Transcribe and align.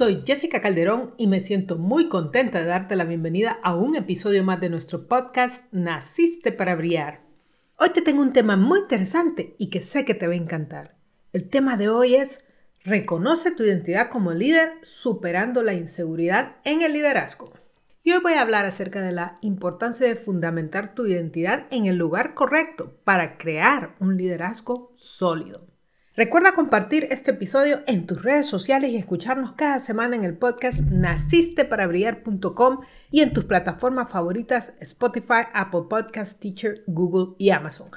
Soy 0.00 0.22
Jessica 0.26 0.62
Calderón 0.62 1.12
y 1.18 1.26
me 1.26 1.42
siento 1.42 1.76
muy 1.76 2.08
contenta 2.08 2.58
de 2.58 2.64
darte 2.64 2.96
la 2.96 3.04
bienvenida 3.04 3.58
a 3.62 3.74
un 3.74 3.96
episodio 3.96 4.42
más 4.42 4.58
de 4.58 4.70
nuestro 4.70 5.06
podcast 5.06 5.62
Naciste 5.72 6.52
para 6.52 6.74
Brillar. 6.74 7.20
Hoy 7.76 7.90
te 7.90 8.00
tengo 8.00 8.22
un 8.22 8.32
tema 8.32 8.56
muy 8.56 8.78
interesante 8.78 9.56
y 9.58 9.68
que 9.68 9.82
sé 9.82 10.06
que 10.06 10.14
te 10.14 10.26
va 10.26 10.32
a 10.32 10.36
encantar. 10.36 10.96
El 11.34 11.50
tema 11.50 11.76
de 11.76 11.90
hoy 11.90 12.14
es 12.14 12.42
Reconoce 12.82 13.54
tu 13.54 13.62
identidad 13.62 14.08
como 14.08 14.32
líder 14.32 14.72
superando 14.80 15.62
la 15.62 15.74
inseguridad 15.74 16.56
en 16.64 16.80
el 16.80 16.94
liderazgo. 16.94 17.52
Y 18.02 18.12
hoy 18.12 18.20
voy 18.22 18.32
a 18.32 18.40
hablar 18.40 18.64
acerca 18.64 19.02
de 19.02 19.12
la 19.12 19.36
importancia 19.42 20.06
de 20.06 20.16
fundamentar 20.16 20.94
tu 20.94 21.04
identidad 21.04 21.66
en 21.70 21.84
el 21.84 21.96
lugar 21.96 22.32
correcto 22.32 22.96
para 23.04 23.36
crear 23.36 23.96
un 24.00 24.16
liderazgo 24.16 24.94
sólido. 24.96 25.69
Recuerda 26.16 26.52
compartir 26.52 27.06
este 27.10 27.30
episodio 27.30 27.82
en 27.86 28.04
tus 28.04 28.20
redes 28.22 28.46
sociales 28.46 28.90
y 28.90 28.96
escucharnos 28.96 29.52
cada 29.52 29.78
semana 29.78 30.16
en 30.16 30.24
el 30.24 30.36
podcast 30.36 30.80
nacisteparabrillar.com 30.80 32.80
y 33.12 33.20
en 33.20 33.32
tus 33.32 33.44
plataformas 33.44 34.10
favoritas 34.10 34.72
Spotify, 34.80 35.44
Apple 35.54 35.82
Podcast, 35.88 36.40
Teacher, 36.40 36.82
Google 36.88 37.36
y 37.38 37.50
Amazon. 37.50 37.90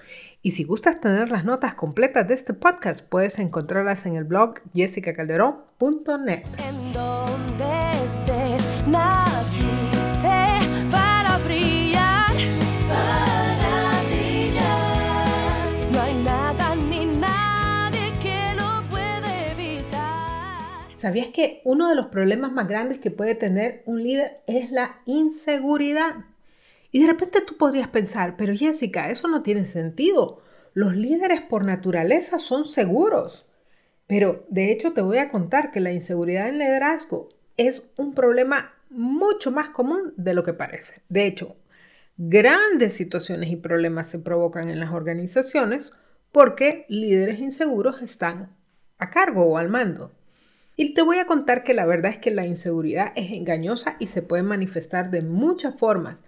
Y 0.43 0.51
si 0.51 0.63
gustas 0.63 1.01
tener 1.01 1.31
las 1.31 1.43
notas 1.43 1.73
completas 1.73 2.27
de 2.27 2.35
este 2.35 2.53
podcast, 2.53 3.03
puedes 3.03 3.39
encontrarlas 3.39 4.05
en 4.05 4.15
el 4.15 4.25
blog 4.25 4.59
jessicacalderón.net. 4.75 6.43
En 6.59 6.93
donde 6.93 7.73
¿Sabías 21.03 21.27
que 21.27 21.59
uno 21.65 21.89
de 21.89 21.95
los 21.95 22.05
problemas 22.05 22.53
más 22.53 22.65
grandes 22.65 22.97
que 22.97 23.11
puede 23.11 23.35
tener 23.35 23.83
un 23.85 24.01
líder 24.01 24.39
es 24.47 24.71
la 24.71 25.01
inseguridad? 25.05 26.15
Y 26.93 27.01
de 27.01 27.07
repente 27.07 27.41
tú 27.45 27.57
podrías 27.57 27.89
pensar, 27.89 28.37
pero 28.37 28.55
Jessica, 28.55 29.09
eso 29.09 29.27
no 29.27 29.43
tiene 29.43 29.65
sentido. 29.65 30.41
Los 30.73 30.95
líderes 30.95 31.41
por 31.41 31.65
naturaleza 31.65 32.39
son 32.39 32.63
seguros. 32.63 33.45
Pero 34.07 34.45
de 34.47 34.71
hecho 34.71 34.93
te 34.93 35.01
voy 35.01 35.17
a 35.17 35.27
contar 35.27 35.71
que 35.71 35.81
la 35.81 35.91
inseguridad 35.91 36.47
en 36.47 36.57
liderazgo 36.57 37.27
es 37.57 37.91
un 37.97 38.13
problema 38.13 38.73
mucho 38.89 39.51
más 39.51 39.71
común 39.71 40.13
de 40.15 40.33
lo 40.33 40.45
que 40.45 40.53
parece. 40.53 41.01
De 41.09 41.25
hecho, 41.25 41.57
grandes 42.15 42.93
situaciones 42.93 43.51
y 43.51 43.57
problemas 43.57 44.09
se 44.09 44.19
provocan 44.19 44.69
en 44.69 44.79
las 44.79 44.93
organizaciones 44.93 45.91
porque 46.31 46.85
líderes 46.87 47.39
inseguros 47.39 48.01
están 48.01 48.55
a 48.99 49.09
cargo 49.09 49.43
o 49.43 49.57
al 49.57 49.67
mando. 49.67 50.13
Y 50.75 50.93
te 50.93 51.01
voy 51.01 51.17
a 51.17 51.27
contar 51.27 51.63
que 51.63 51.73
la 51.73 51.85
verdad 51.85 52.11
es 52.11 52.17
que 52.17 52.31
la 52.31 52.45
inseguridad 52.45 53.13
es 53.15 53.31
engañosa 53.31 53.95
y 53.99 54.07
se 54.07 54.21
puede 54.21 54.43
manifestar 54.43 55.11
de 55.11 55.21
muchas 55.21 55.77
formas 55.77 56.21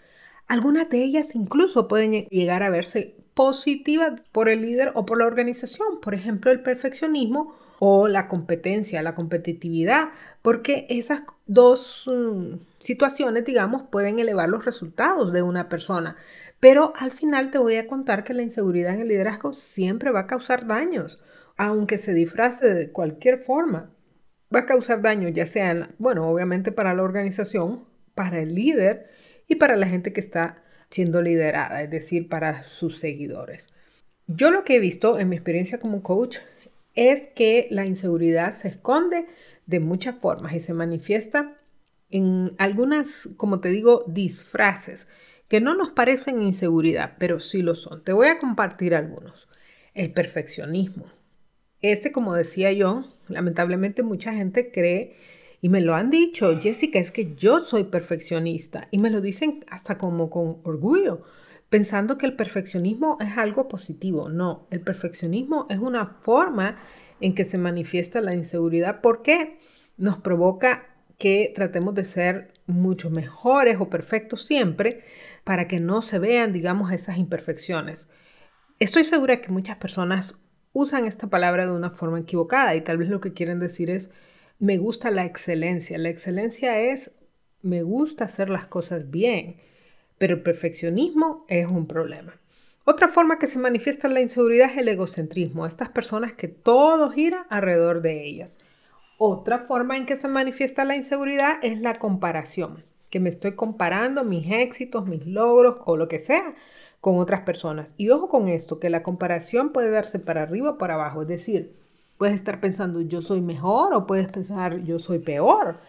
algunas 0.48 0.90
de 0.90 1.04
ellas 1.04 1.36
incluso 1.36 1.88
pueden 1.88 2.26
llegar 2.26 2.64
a 2.64 2.70
verse 2.70 3.16
positivas 3.34 4.22
por 4.32 4.48
el 4.50 4.62
líder 4.62 4.92
o 4.96 5.06
por 5.06 5.18
la 5.18 5.26
organización, 5.26 6.00
por 6.02 6.14
ejemplo, 6.14 6.52
el 6.52 6.62
perfeccionismo 6.62 7.56
o 7.80 8.08
la 8.08 8.28
competencia, 8.28 9.02
la 9.02 9.16
competitividad, 9.16 10.10
porque 10.42 10.86
esas 10.90 11.24
dos 11.46 12.06
mm, 12.08 12.56
situaciones, 12.80 13.44
digamos, 13.44 13.84
pueden 13.84 14.20
elevar 14.20 14.48
los 14.48 14.64
resultados 14.64 15.34
de 15.34 15.42
una 15.42 15.68
persona. 15.68 16.16
Pero 16.60 16.94
al 16.96 17.12
final 17.12 17.52
te 17.52 17.58
voy 17.58 17.76
a 17.76 17.88
contar 17.88 18.24
que 18.24 18.34
la 18.34 18.44
inseguridad 18.44 18.94
en 18.94 19.02
el 19.02 19.10
liderazgo 19.10 19.54
siempre 19.54 20.12
va 20.12 20.22
a 20.22 20.28
causar 20.28 20.68
daños, 20.68 21.20
aunque 21.58 21.98
se 21.98 22.14
disfrace 22.14 22.74
de 22.74 22.92
cualquier 22.92 23.40
forma. 23.40 23.92
Va 24.54 24.62
a 24.62 24.66
causar 24.66 25.02
daños, 25.02 25.34
ya 25.34 25.48
sea, 25.48 25.90
bueno, 25.98 26.28
obviamente 26.30 26.72
para 26.72 26.94
la 26.94 27.04
organización, 27.04 27.86
para 28.14 28.40
el 28.40 28.56
líder, 28.56 29.10
y 29.48 29.56
para 29.56 29.76
la 29.76 29.88
gente 29.88 30.14
que 30.14 30.22
está 30.22 30.64
siendo 30.90 31.22
liderada, 31.22 31.82
es 31.82 31.90
decir, 31.90 32.30
para 32.30 32.64
sus 32.64 32.98
seguidores. 32.98 33.68
Yo 34.28 34.52
lo 34.52 34.64
que 34.64 34.76
he 34.76 34.80
visto 34.80 35.20
en 35.20 35.30
mi 35.30 35.36
experiencia 35.36 35.80
como 35.80 36.04
coach 36.04 36.38
es 36.96 37.28
que 37.36 37.68
la 37.70 37.86
inseguridad 37.86 38.54
se 38.54 38.70
esconde 38.70 39.28
de 39.66 39.80
muchas 39.80 40.16
formas 40.16 40.54
y 40.54 40.60
se 40.60 40.74
manifiesta 40.74 41.58
en 42.10 42.54
algunas, 42.58 43.30
como 43.38 43.60
te 43.60 43.70
digo, 43.70 44.04
disfraces 44.08 45.08
que 45.48 45.62
no 45.62 45.76
nos 45.76 45.92
parecen 45.92 46.42
inseguridad, 46.42 47.16
pero 47.20 47.40
sí 47.40 47.62
lo 47.62 47.76
son. 47.76 48.04
Te 48.04 48.14
voy 48.14 48.28
a 48.28 48.40
compartir 48.40 48.96
algunos. 48.96 49.48
El 49.94 50.12
perfeccionismo. 50.12 51.06
Este, 51.92 52.12
como 52.12 52.34
decía 52.34 52.72
yo, 52.72 53.06
lamentablemente 53.28 54.02
mucha 54.02 54.34
gente 54.34 54.72
cree 54.72 55.16
y 55.62 55.70
me 55.70 55.82
lo 55.82 55.94
han 55.94 56.10
dicho, 56.10 56.60
Jessica, 56.60 56.98
es 56.98 57.12
que 57.12 57.36
yo 57.36 57.60
soy 57.60 57.84
perfeccionista. 57.84 58.88
Y 58.90 58.98
me 58.98 59.12
lo 59.12 59.22
dicen 59.22 59.64
hasta 59.70 60.00
como 60.00 60.32
con 60.32 60.58
orgullo, 60.64 61.22
pensando 61.70 62.18
que 62.18 62.26
el 62.26 62.36
perfeccionismo 62.36 63.20
es 63.22 63.38
algo 63.38 63.68
positivo. 63.68 64.30
No, 64.30 64.66
el 64.72 64.82
perfeccionismo 64.82 65.68
es 65.70 65.78
una 65.78 66.08
forma 66.08 66.80
en 67.22 67.36
que 67.36 67.46
se 67.46 67.60
manifiesta 67.60 68.20
la 68.20 68.34
inseguridad 68.34 69.02
porque 69.02 69.60
nos 69.96 70.18
provoca 70.18 70.88
que 71.20 71.54
tratemos 71.56 71.94
de 71.94 72.06
ser 72.06 72.54
mucho 72.66 73.12
mejores 73.12 73.78
o 73.80 73.92
perfectos 73.92 74.44
siempre 74.44 75.04
para 75.44 75.68
que 75.68 75.80
no 75.80 76.02
se 76.02 76.18
vean, 76.18 76.52
digamos, 76.52 76.92
esas 76.92 77.20
imperfecciones. 77.20 78.08
Estoy 78.80 79.04
segura 79.04 79.40
que 79.40 79.52
muchas 79.52 79.78
personas 79.78 80.40
usan 80.76 81.06
esta 81.06 81.28
palabra 81.28 81.66
de 81.66 81.72
una 81.72 81.90
forma 81.90 82.20
equivocada 82.20 82.76
y 82.76 82.82
tal 82.82 82.98
vez 82.98 83.08
lo 83.08 83.22
que 83.22 83.32
quieren 83.32 83.62
decir 83.62 83.90
es 83.90 84.12
me 84.60 84.78
gusta 84.78 85.10
la 85.10 85.24
excelencia. 85.24 85.98
La 85.98 86.10
excelencia 86.10 86.82
es, 86.82 87.12
me 87.62 87.82
gusta 87.82 88.26
hacer 88.26 88.50
las 88.50 88.66
cosas 88.66 89.10
bien, 89.10 89.56
pero 90.18 90.36
el 90.36 90.44
perfeccionismo 90.44 91.46
es 91.48 91.66
un 91.66 91.88
problema. 91.88 92.38
Otra 92.84 93.08
forma 93.08 93.40
que 93.40 93.48
se 93.48 93.58
manifiesta 93.58 94.10
la 94.10 94.20
inseguridad 94.20 94.70
es 94.70 94.78
el 94.78 94.90
egocentrismo, 94.90 95.66
estas 95.66 95.90
personas 95.90 96.34
que 96.34 96.50
todo 96.50 97.10
gira 97.10 97.48
alrededor 97.50 98.02
de 98.02 98.26
ellas. 98.26 98.60
Otra 99.18 99.60
forma 99.60 99.96
en 99.96 100.06
que 100.06 100.18
se 100.18 100.28
manifiesta 100.28 100.84
la 100.84 100.98
inseguridad 100.98 101.58
es 101.64 101.80
la 101.80 101.96
comparación, 101.96 102.84
que 103.10 103.22
me 103.22 103.30
estoy 103.30 103.54
comparando 103.56 104.26
mis 104.26 104.52
éxitos, 104.52 105.08
mis 105.08 105.26
logros 105.26 105.78
o 105.86 105.96
lo 105.96 106.10
que 106.10 106.20
sea 106.20 106.54
con 107.06 107.20
otras 107.20 107.42
personas. 107.42 107.94
Y 107.98 108.10
ojo 108.10 108.30
con 108.30 108.48
esto, 108.48 108.80
que 108.80 108.90
la 108.90 109.04
comparación 109.04 109.72
puede 109.72 109.92
darse 109.92 110.18
para 110.18 110.42
arriba 110.42 110.72
o 110.72 110.78
para 110.80 110.96
abajo, 110.96 111.22
es 111.22 111.28
decir, 111.28 111.76
Puedes 112.18 112.36
estar 112.36 112.62
pensando 112.62 113.02
yo 113.02 113.22
soy 113.22 113.42
mejor 113.42 113.94
o 113.94 114.08
puedes 114.08 114.28
pensar 114.30 114.84
yo 114.84 115.00
soy 115.00 115.20
peor 115.20 115.80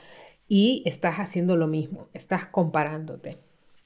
y 0.49 0.82
estás 0.84 1.16
haciendo 1.16 1.56
lo 1.56 1.69
mismo, 1.69 2.09
estás 2.15 2.47
comparándote. 2.47 3.38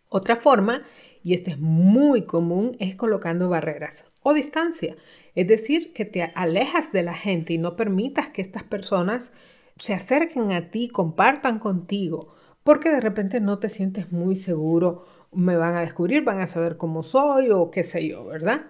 Otra 0.08 0.36
forma, 0.36 0.82
y 1.22 1.34
esta 1.34 1.50
es 1.50 1.58
muy 1.58 2.22
común, 2.22 2.72
es 2.80 2.96
colocando 2.96 3.48
barreras 3.48 4.04
o 4.22 4.32
distancia. 4.32 4.96
Es 5.34 5.46
decir, 5.46 5.92
que 5.92 6.04
te 6.06 6.22
alejas 6.34 6.92
de 6.92 7.02
la 7.02 7.14
gente 7.14 7.52
y 7.52 7.58
no 7.58 7.76
permitas 7.76 8.30
que 8.30 8.42
estas 8.42 8.64
personas 8.64 9.32
se 9.76 9.92
acerquen 9.94 10.52
a 10.52 10.70
ti, 10.70 10.88
compartan 10.88 11.58
contigo, 11.58 12.34
porque 12.64 12.90
de 12.90 13.00
repente 13.00 13.40
no 13.40 13.58
te 13.58 13.68
sientes 13.68 14.12
muy 14.12 14.34
seguro, 14.36 15.04
me 15.32 15.56
van 15.56 15.76
a 15.76 15.80
descubrir, 15.80 16.24
van 16.24 16.40
a 16.40 16.46
saber 16.46 16.76
cómo 16.76 17.02
soy 17.02 17.50
o 17.50 17.70
qué 17.70 17.84
sé 17.84 18.06
yo, 18.06 18.24
¿verdad? 18.24 18.62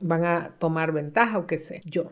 Van 0.00 0.24
a 0.24 0.54
tomar 0.58 0.92
ventaja 0.92 1.38
o 1.38 1.46
qué 1.46 1.58
sé 1.58 1.80
yo. 1.84 2.10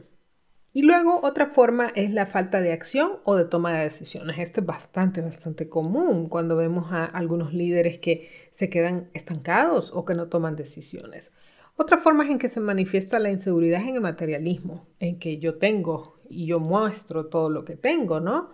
Y 0.72 0.82
luego 0.82 1.20
otra 1.24 1.46
forma 1.48 1.88
es 1.96 2.12
la 2.12 2.26
falta 2.26 2.60
de 2.60 2.72
acción 2.72 3.18
o 3.24 3.34
de 3.34 3.44
toma 3.44 3.72
de 3.72 3.84
decisiones. 3.84 4.38
Esto 4.38 4.60
es 4.60 4.66
bastante, 4.66 5.20
bastante 5.20 5.68
común 5.68 6.28
cuando 6.28 6.54
vemos 6.56 6.92
a 6.92 7.04
algunos 7.04 7.52
líderes 7.52 7.98
que 7.98 8.30
se 8.52 8.70
quedan 8.70 9.10
estancados 9.12 9.90
o 9.92 10.04
que 10.04 10.14
no 10.14 10.28
toman 10.28 10.54
decisiones. 10.54 11.32
Otra 11.74 11.98
forma 11.98 12.24
en 12.30 12.38
que 12.38 12.48
se 12.48 12.60
manifiesta 12.60 13.18
la 13.18 13.30
inseguridad 13.30 13.80
en 13.82 13.96
el 13.96 14.00
materialismo, 14.00 14.86
en 15.00 15.18
que 15.18 15.38
yo 15.38 15.56
tengo 15.56 16.20
y 16.28 16.46
yo 16.46 16.60
muestro 16.60 17.26
todo 17.26 17.50
lo 17.50 17.64
que 17.64 17.74
tengo, 17.74 18.20
¿no? 18.20 18.50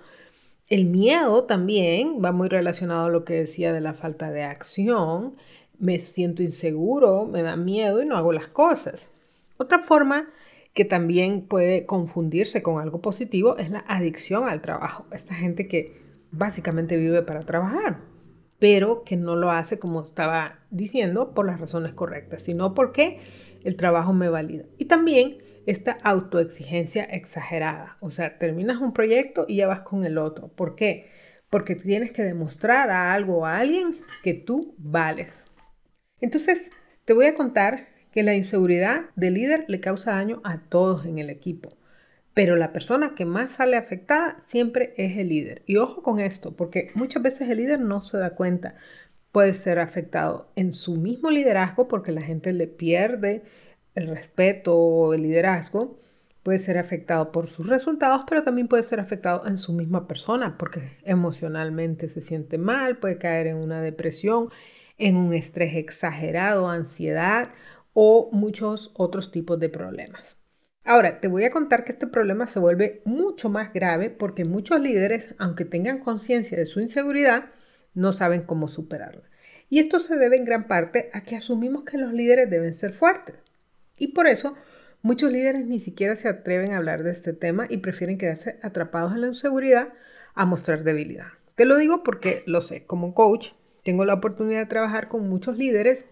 El 0.69 0.87
miedo 0.87 1.45
también 1.45 2.19
va 2.25 2.33
muy 2.33 2.49
relacionado 2.49 3.07
a 3.07 3.11
lo 3.11 3.25
que 3.25 3.35
decía 3.35 3.73
de 3.73 3.81
la 3.81 3.95
falta 3.95 4.33
de 4.33 4.43
acción. 4.43 5.37
Me 5.79 6.01
siento 6.01 6.43
inseguro, 6.43 7.25
me 7.25 7.43
da 7.43 7.55
miedo 7.55 8.03
y 8.03 8.07
no 8.07 8.17
hago 8.17 8.33
las 8.33 8.49
cosas. 8.49 9.09
Otra 9.59 9.79
forma 9.79 10.29
que 10.75 10.85
también 10.85 11.43
puede 11.43 11.87
confundirse 11.87 12.65
con 12.65 12.83
algo 12.83 13.01
positivo 13.01 13.57
es 13.59 13.71
la 13.71 13.85
adicción 13.87 14.49
al 14.49 14.61
trabajo. 14.61 15.07
Esta 15.13 15.35
gente 15.35 15.69
que 15.69 16.01
básicamente 16.33 16.97
vive 16.97 17.23
para 17.23 17.43
trabajar, 17.43 18.01
pero 18.59 19.05
que 19.05 19.17
no 19.17 19.37
lo 19.37 19.53
hace 19.53 19.79
como 19.79 20.03
estaba 20.03 20.59
diciendo 20.71 21.33
por 21.33 21.47
las 21.47 21.61
razones 21.61 21.93
correctas, 21.93 22.43
sino 22.43 22.75
porque 22.75 23.21
el 23.63 23.77
trabajo 23.77 24.13
me 24.13 24.29
valida. 24.29 24.65
Y 24.79 24.87
también 24.87 25.39
esta 25.67 25.99
autoexigencia 26.03 27.05
exagerada, 27.05 27.97
o 28.01 28.11
sea, 28.11 28.39
terminas 28.39 28.79
un 28.79 28.93
proyecto 28.93 29.45
y 29.49 29.57
ya 29.57 29.67
vas 29.67 29.81
con 29.83 30.05
el 30.05 30.17
otro. 30.17 30.49
¿Por 30.49 30.77
qué? 30.77 31.11
Porque 31.51 31.75
tienes 31.75 32.13
que 32.13 32.23
demostrar 32.23 32.91
a 32.91 33.13
algo 33.13 33.39
o 33.39 33.47
a 33.47 33.59
alguien 33.59 33.99
que 34.23 34.35
tú 34.35 34.75
vales. 34.79 35.45
Entonces, 36.21 36.71
te 37.05 37.13
voy 37.13 37.27
a 37.27 37.35
contar 37.35 37.89
que 38.13 38.23
la 38.23 38.35
inseguridad 38.35 39.11
del 39.17 39.35
líder 39.35 39.65
le 39.69 39.81
causa 39.81 40.13
daño 40.13 40.41
a 40.45 40.61
todos 40.69 41.05
en 41.05 41.19
el 41.19 41.29
equipo. 41.29 41.77
Pero 42.33 42.57
la 42.57 42.73
persona 42.73 43.15
que 43.15 43.25
más 43.25 43.53
sale 43.53 43.77
afectada 43.77 44.43
siempre 44.47 44.95
es 44.97 45.17
el 45.19 45.31
líder. 45.31 45.63
Y 45.67 45.77
ojo 45.77 46.03
con 46.03 46.21
esto, 46.21 46.55
porque 46.55 46.91
muchas 46.95 47.23
veces 47.23 47.49
el 47.49 47.59
líder 47.59 47.81
no 47.81 48.03
se 48.03 48.19
da 48.19 48.31
cuenta. 48.31 48.77
Puede 49.33 49.53
ser 49.53 49.79
afectado 49.79 50.51
en 50.55 50.73
su 50.73 50.97
mismo 50.97 51.31
liderazgo 51.31 51.89
porque 51.89 52.13
la 52.13 52.23
gente 52.23 52.53
le 52.53 52.67
pierde 52.67 53.43
el 53.97 54.07
respeto 54.07 54.77
o 54.77 55.15
el 55.15 55.23
liderazgo. 55.23 55.99
Puede 56.45 56.59
ser 56.61 56.79
afectado 56.79 57.33
por 57.33 57.49
sus 57.49 57.67
resultados, 57.67 58.23
pero 58.29 58.45
también 58.45 58.69
puede 58.69 58.85
ser 58.85 59.01
afectado 59.01 59.45
en 59.49 59.59
su 59.59 59.73
misma 59.73 60.07
persona 60.07 60.57
porque 60.57 60.97
emocionalmente 61.03 62.09
se 62.09 62.21
siente 62.21 62.57
mal, 62.57 62.99
puede 62.99 63.19
caer 63.19 63.49
en 63.49 63.57
una 63.57 63.81
depresión, 63.81 64.51
en 64.97 65.17
un 65.17 65.35
estrés 65.35 65.75
exagerado, 65.75 66.69
ansiedad 66.69 67.51
o 67.95 68.31
muchos 68.31 68.93
otros 68.95 69.33
tipos 69.33 69.59
de 69.59 69.71
problemas. 69.71 70.37
Ahora, 70.85 71.19
te 71.21 71.27
voy 71.27 71.45
a 71.45 71.51
contar 71.51 71.83
que 71.83 71.91
este 71.91 72.07
problema 72.07 72.47
se 72.47 72.61
vuelve 72.61 73.03
mucho 73.05 73.51
más 73.51 73.73
grave 73.73 74.09
porque 74.09 74.45
muchos 74.45 74.81
líderes, 74.81 75.35
aunque 75.39 75.65
tengan 75.65 75.99
conciencia 75.99 76.57
de 76.57 76.67
su 76.67 76.79
inseguridad, 76.79 77.47
no 77.93 78.13
saben 78.13 78.43
cómo 78.43 78.69
superarla. 78.69 79.25
Y 79.69 79.81
esto 79.81 79.99
se 79.99 80.17
debe 80.17 80.37
en 80.37 80.45
gran 80.45 80.69
parte 80.69 81.11
a 81.13 81.23
que 81.23 81.35
asumimos 81.35 81.83
que 81.83 81.99
los 81.99 82.13
líderes 82.13 82.49
deben 82.49 82.75
ser 82.75 82.93
fuertes. 82.93 83.46
Y 83.99 84.09
por 84.09 84.27
eso 84.27 84.55
muchos 85.03 85.33
líderes 85.33 85.67
ni 85.67 85.81
siquiera 85.81 86.17
se 86.17 86.29
atreven 86.29 86.73
a 86.73 86.79
hablar 86.79 87.03
de 87.03 87.11
este 87.11 87.33
tema 87.33 87.67
y 87.69 87.79
prefieren 87.79 88.19
quedarse 88.19 88.59
atrapados 88.63 89.13
en 89.13 89.23
la 89.23 89.29
inseguridad 89.29 89.93
a 90.35 90.45
mostrar 90.45 90.85
debilidad. 90.85 91.29
Te 91.55 91.65
lo 91.65 91.77
digo 91.77 92.03
porque 92.03 92.43
lo 92.47 92.61
sé, 92.61 92.85
como 92.85 93.15
coach 93.15 93.51
tengo 93.83 94.05
la 94.05 94.15
oportunidad 94.15 94.61
de 94.61 94.67
trabajar 94.67 95.09
con 95.09 95.29
muchos 95.29 95.57
líderes 95.57 96.07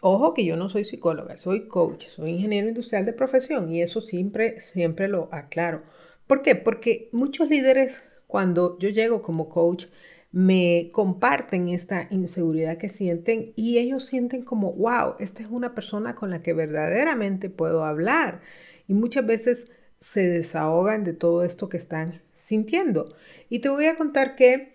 Ojo 0.00 0.34
que 0.34 0.44
yo 0.44 0.56
no 0.56 0.68
soy 0.68 0.84
psicóloga, 0.84 1.38
soy 1.38 1.68
coach, 1.68 2.06
soy 2.06 2.30
ingeniero 2.30 2.68
industrial 2.68 3.06
de 3.06 3.14
profesión 3.14 3.72
y 3.72 3.80
eso 3.80 4.02
siempre, 4.02 4.60
siempre 4.60 5.08
lo 5.08 5.28
aclaro. 5.32 5.82
¿Por 6.26 6.42
qué? 6.42 6.54
Porque 6.54 7.08
muchos 7.12 7.48
líderes 7.48 8.02
cuando 8.26 8.78
yo 8.78 8.90
llego 8.90 9.22
como 9.22 9.48
coach 9.48 9.86
me 10.32 10.88
comparten 10.92 11.68
esta 11.68 12.06
inseguridad 12.10 12.78
que 12.78 12.88
sienten 12.88 13.52
y 13.56 13.78
ellos 13.78 14.04
sienten 14.04 14.42
como, 14.42 14.72
wow, 14.72 15.14
esta 15.18 15.42
es 15.42 15.48
una 15.48 15.74
persona 15.74 16.14
con 16.14 16.30
la 16.30 16.42
que 16.42 16.52
verdaderamente 16.52 17.50
puedo 17.50 17.84
hablar. 17.84 18.40
Y 18.88 18.94
muchas 18.94 19.26
veces 19.26 19.66
se 20.00 20.28
desahogan 20.28 21.04
de 21.04 21.12
todo 21.12 21.42
esto 21.42 21.68
que 21.68 21.78
están 21.78 22.22
sintiendo. 22.38 23.14
Y 23.48 23.60
te 23.60 23.68
voy 23.68 23.86
a 23.86 23.96
contar 23.96 24.36
que 24.36 24.74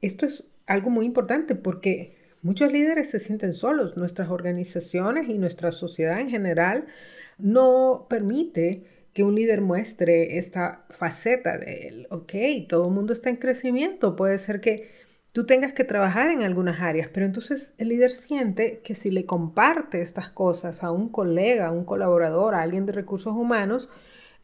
esto 0.00 0.26
es 0.26 0.48
algo 0.66 0.90
muy 0.90 1.06
importante 1.06 1.54
porque 1.54 2.16
Muchos 2.42 2.72
líderes 2.72 3.08
se 3.10 3.20
sienten 3.20 3.54
solos. 3.54 3.96
Nuestras 3.96 4.28
organizaciones 4.28 5.28
y 5.28 5.38
nuestra 5.38 5.70
sociedad 5.70 6.18
en 6.20 6.28
general 6.28 6.86
no 7.38 8.06
permite 8.10 8.84
que 9.12 9.24
un 9.24 9.34
líder 9.34 9.60
muestre 9.60 10.38
esta 10.38 10.84
faceta 10.90 11.58
de 11.58 11.88
él. 11.88 12.06
Ok, 12.10 12.32
todo 12.68 12.86
el 12.88 12.94
mundo 12.94 13.12
está 13.12 13.30
en 13.30 13.36
crecimiento. 13.36 14.16
Puede 14.16 14.38
ser 14.38 14.60
que 14.60 14.90
tú 15.32 15.46
tengas 15.46 15.72
que 15.72 15.84
trabajar 15.84 16.30
en 16.30 16.42
algunas 16.42 16.80
áreas, 16.80 17.08
pero 17.12 17.26
entonces 17.26 17.74
el 17.78 17.88
líder 17.88 18.12
siente 18.12 18.80
que 18.84 18.94
si 18.94 19.10
le 19.10 19.26
comparte 19.26 20.02
estas 20.02 20.30
cosas 20.30 20.82
a 20.82 20.90
un 20.90 21.08
colega, 21.08 21.66
a 21.66 21.72
un 21.72 21.84
colaborador, 21.84 22.54
a 22.54 22.62
alguien 22.62 22.86
de 22.86 22.92
recursos 22.92 23.34
humanos, 23.34 23.88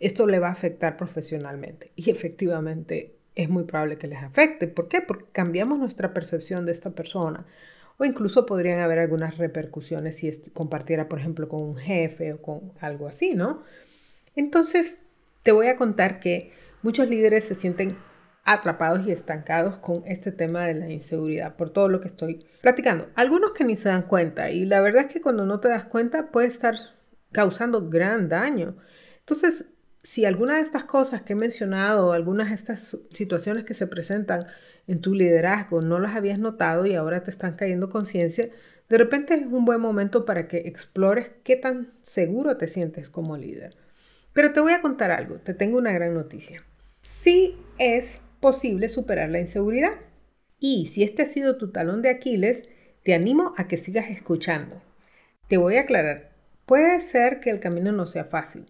esto 0.01 0.27
le 0.27 0.39
va 0.39 0.49
a 0.49 0.53
afectar 0.53 0.97
profesionalmente. 0.97 1.93
Y 1.97 2.11
efectivamente 2.11 3.15
es 3.35 3.49
muy 3.49 3.65
probable 3.65 3.99
que 3.99 4.07
les 4.07 4.23
afecte. 4.23 4.69
¿Por 4.69 4.89
qué? 4.89 5.01
Porque 5.01 5.27
cambiamos 5.33 5.79
nuestra 5.79 6.13
percepción 6.13 6.67
de 6.67 6.73
esta 6.73 6.91
persona 6.91 7.47
o 7.99 8.05
incluso 8.05 8.47
podrían 8.47 8.81
haber 8.81 9.01
algunas 9.01 9.39
repercusiones 9.39 10.17
si 10.17 10.33
compartiera, 10.53 11.09
por 11.09 11.19
ejemplo, 11.19 11.49
con 11.49 11.63
un 11.63 11.77
jefe 11.77 12.33
o 12.33 12.43
con 12.43 12.73
algo 12.81 13.09
así, 13.09 13.35
¿no? 13.35 13.63
Entonces, 14.39 14.99
te 15.43 15.51
voy 15.51 15.67
a 15.67 15.75
contar 15.75 16.21
que 16.21 16.53
muchos 16.83 17.09
líderes 17.09 17.47
se 17.47 17.57
sienten 17.57 17.97
atrapados 18.45 19.05
y 19.05 19.11
estancados 19.11 19.79
con 19.79 20.05
este 20.07 20.31
tema 20.31 20.65
de 20.65 20.75
la 20.75 20.89
inseguridad 20.89 21.57
por 21.57 21.71
todo 21.71 21.89
lo 21.89 22.01
que 22.01 22.07
estoy 22.07 22.47
platicando. 22.63 23.09
Algunos 23.17 23.51
que 23.51 23.65
ni 23.65 23.75
se 23.75 23.89
dan 23.89 24.03
cuenta 24.03 24.53
y 24.53 24.65
la 24.65 24.81
verdad 24.81 25.07
es 25.07 25.13
que 25.13 25.21
cuando 25.21 25.45
no 25.45 25.59
te 25.59 25.67
das 25.67 25.87
cuenta 25.87 26.31
puede 26.31 26.47
estar 26.47 26.77
causando 27.33 27.91
gran 27.91 28.29
daño. 28.29 28.77
Entonces, 29.19 29.65
si 30.05 30.25
alguna 30.25 30.59
de 30.59 30.63
estas 30.63 30.85
cosas 30.85 31.23
que 31.23 31.33
he 31.33 31.37
mencionado, 31.37 32.13
algunas 32.13 32.51
de 32.51 32.55
estas 32.55 32.97
situaciones 33.11 33.65
que 33.65 33.75
se 33.75 33.89
presentan 33.89 34.47
en 34.87 35.01
tu 35.01 35.15
liderazgo 35.15 35.83
no 35.83 35.99
las 35.99 36.15
habías 36.15 36.39
notado 36.39 36.87
y 36.87 36.95
ahora 36.95 37.25
te 37.25 37.33
están 37.33 37.57
cayendo 37.57 37.89
conciencia, 37.89 38.51
de 38.89 38.99
repente 38.99 39.35
es 39.35 39.47
un 39.47 39.65
buen 39.65 39.81
momento 39.81 40.25
para 40.25 40.47
que 40.47 40.59
explores 40.59 41.33
qué 41.43 41.57
tan 41.57 41.93
seguro 42.03 42.57
te 42.57 42.69
sientes 42.69 43.11
como 43.11 43.37
líder. 43.37 43.88
Pero 44.39 44.53
te 44.53 44.61
voy 44.61 44.73
a 44.73 44.83
contar 44.83 45.11
algo, 45.11 45.41
te 45.41 45.53
tengo 45.53 45.79
una 45.79 45.91
gran 45.91 46.15
noticia. 46.15 46.63
Sí 47.03 47.59
es 47.77 48.21
posible 48.39 48.89
superar 48.89 49.31
la 49.31 49.41
inseguridad. 49.41 49.95
Y 50.61 50.87
si 50.95 51.03
este 51.03 51.23
ha 51.23 51.27
sido 51.27 51.57
tu 51.57 51.73
talón 51.73 52.03
de 52.03 52.11
Aquiles, 52.11 52.63
te 53.03 53.15
animo 53.15 53.53
a 53.57 53.67
que 53.67 53.79
sigas 53.79 54.11
escuchando. 54.11 54.81
Te 55.49 55.57
voy 55.57 55.77
a 55.77 55.81
aclarar, 55.81 56.31
puede 56.67 57.01
ser 57.01 57.41
que 57.41 57.51
el 57.51 57.59
camino 57.59 57.91
no 57.91 58.07
sea 58.07 58.27
fácil, 58.27 58.67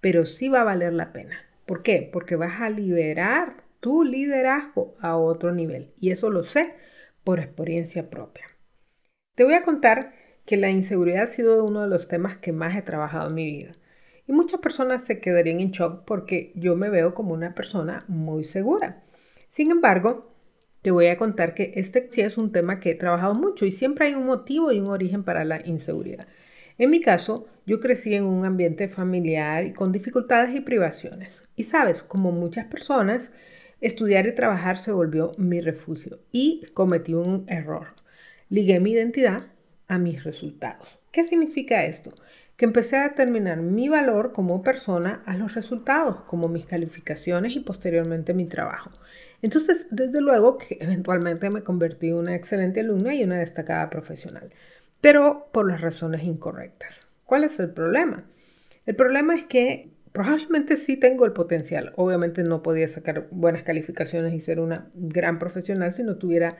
pero 0.00 0.24
sí 0.24 0.48
va 0.48 0.62
a 0.62 0.64
valer 0.64 0.94
la 0.94 1.12
pena. 1.12 1.36
¿Por 1.66 1.82
qué? 1.82 2.08
Porque 2.10 2.36
vas 2.36 2.62
a 2.62 2.70
liberar 2.70 3.64
tu 3.80 4.04
liderazgo 4.04 4.94
a 5.02 5.18
otro 5.18 5.52
nivel. 5.52 5.92
Y 6.00 6.12
eso 6.12 6.30
lo 6.30 6.44
sé 6.44 6.72
por 7.24 7.40
experiencia 7.40 8.08
propia. 8.08 8.46
Te 9.34 9.44
voy 9.44 9.52
a 9.52 9.64
contar 9.64 10.14
que 10.46 10.56
la 10.56 10.70
inseguridad 10.70 11.24
ha 11.24 11.26
sido 11.26 11.62
uno 11.62 11.82
de 11.82 11.88
los 11.88 12.08
temas 12.08 12.38
que 12.38 12.52
más 12.52 12.74
he 12.74 12.80
trabajado 12.80 13.28
en 13.28 13.34
mi 13.34 13.44
vida. 13.44 13.76
Y 14.30 14.32
muchas 14.32 14.60
personas 14.60 15.02
se 15.02 15.18
quedarían 15.18 15.58
en 15.58 15.72
shock 15.72 16.04
porque 16.04 16.52
yo 16.54 16.76
me 16.76 16.88
veo 16.88 17.14
como 17.14 17.34
una 17.34 17.52
persona 17.52 18.04
muy 18.06 18.44
segura. 18.44 19.02
Sin 19.50 19.72
embargo, 19.72 20.32
te 20.82 20.92
voy 20.92 21.08
a 21.08 21.16
contar 21.16 21.52
que 21.52 21.72
este 21.74 22.06
sí 22.12 22.20
es 22.20 22.38
un 22.38 22.52
tema 22.52 22.78
que 22.78 22.90
he 22.92 22.94
trabajado 22.94 23.34
mucho 23.34 23.66
y 23.66 23.72
siempre 23.72 24.06
hay 24.06 24.14
un 24.14 24.26
motivo 24.26 24.70
y 24.70 24.78
un 24.78 24.86
origen 24.86 25.24
para 25.24 25.44
la 25.44 25.60
inseguridad. 25.66 26.28
En 26.78 26.90
mi 26.90 27.00
caso, 27.00 27.48
yo 27.66 27.80
crecí 27.80 28.14
en 28.14 28.22
un 28.22 28.44
ambiente 28.44 28.86
familiar 28.86 29.64
y 29.64 29.72
con 29.72 29.90
dificultades 29.90 30.54
y 30.54 30.60
privaciones. 30.60 31.42
Y 31.56 31.64
sabes, 31.64 32.04
como 32.04 32.30
muchas 32.30 32.66
personas, 32.66 33.32
Estudiar 33.80 34.26
y 34.26 34.34
trabajar 34.34 34.76
se 34.76 34.92
volvió 34.92 35.32
mi 35.38 35.62
refugio 35.62 36.20
y 36.30 36.66
cometí 36.74 37.14
un 37.14 37.46
error. 37.48 37.94
Ligué 38.50 38.78
mi 38.78 38.92
identidad 38.92 39.46
a 39.88 39.98
mis 39.98 40.22
resultados. 40.22 40.98
¿Qué 41.10 41.24
significa 41.24 41.86
esto? 41.86 42.12
Que 42.60 42.66
empecé 42.66 42.98
a 42.98 43.08
determinar 43.08 43.56
mi 43.62 43.88
valor 43.88 44.32
como 44.32 44.62
persona 44.62 45.22
a 45.24 45.34
los 45.34 45.54
resultados, 45.54 46.20
como 46.26 46.46
mis 46.46 46.66
calificaciones 46.66 47.56
y 47.56 47.60
posteriormente 47.60 48.34
mi 48.34 48.44
trabajo. 48.44 48.90
Entonces, 49.40 49.86
desde 49.90 50.20
luego 50.20 50.58
que 50.58 50.76
eventualmente 50.82 51.48
me 51.48 51.62
convertí 51.62 52.08
en 52.08 52.16
una 52.16 52.34
excelente 52.34 52.80
alumna 52.80 53.14
y 53.14 53.24
una 53.24 53.38
destacada 53.38 53.88
profesional, 53.88 54.50
pero 55.00 55.48
por 55.52 55.66
las 55.66 55.80
razones 55.80 56.22
incorrectas. 56.22 57.00
¿Cuál 57.24 57.44
es 57.44 57.58
el 57.60 57.70
problema? 57.70 58.24
El 58.84 58.94
problema 58.94 59.34
es 59.34 59.44
que 59.44 59.88
probablemente 60.12 60.76
sí 60.76 60.98
tengo 60.98 61.24
el 61.24 61.32
potencial. 61.32 61.94
Obviamente 61.96 62.44
no 62.44 62.62
podía 62.62 62.88
sacar 62.88 63.28
buenas 63.30 63.62
calificaciones 63.62 64.34
y 64.34 64.40
ser 64.40 64.60
una 64.60 64.90
gran 64.92 65.38
profesional 65.38 65.92
si 65.92 66.02
no 66.02 66.16
tuviera 66.16 66.58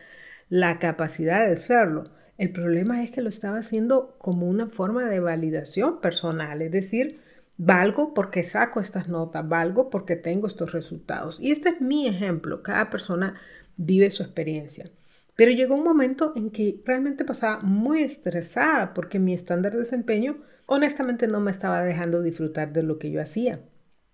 la 0.48 0.78
capacidad 0.78 1.46
de 1.46 1.56
serlo. 1.56 2.04
El 2.40 2.52
problema 2.52 3.04
es 3.04 3.10
que 3.10 3.20
lo 3.20 3.28
estaba 3.28 3.58
haciendo 3.58 4.16
como 4.16 4.48
una 4.48 4.66
forma 4.66 5.04
de 5.04 5.20
validación 5.20 6.00
personal, 6.00 6.62
es 6.62 6.72
decir, 6.72 7.20
valgo 7.58 8.14
porque 8.14 8.44
saco 8.44 8.80
estas 8.80 9.08
notas, 9.08 9.46
valgo 9.46 9.90
porque 9.90 10.16
tengo 10.16 10.46
estos 10.46 10.72
resultados. 10.72 11.38
Y 11.38 11.52
este 11.52 11.68
es 11.68 11.82
mi 11.82 12.08
ejemplo, 12.08 12.62
cada 12.62 12.88
persona 12.88 13.34
vive 13.76 14.10
su 14.10 14.22
experiencia. 14.22 14.90
Pero 15.36 15.50
llegó 15.50 15.74
un 15.74 15.84
momento 15.84 16.32
en 16.34 16.50
que 16.50 16.80
realmente 16.86 17.26
pasaba 17.26 17.60
muy 17.60 18.00
estresada 18.02 18.94
porque 18.94 19.18
mi 19.18 19.34
estándar 19.34 19.72
de 19.74 19.80
desempeño 19.80 20.38
honestamente 20.64 21.28
no 21.28 21.40
me 21.40 21.50
estaba 21.50 21.82
dejando 21.84 22.22
disfrutar 22.22 22.72
de 22.72 22.82
lo 22.82 22.98
que 22.98 23.10
yo 23.10 23.20
hacía. 23.20 23.60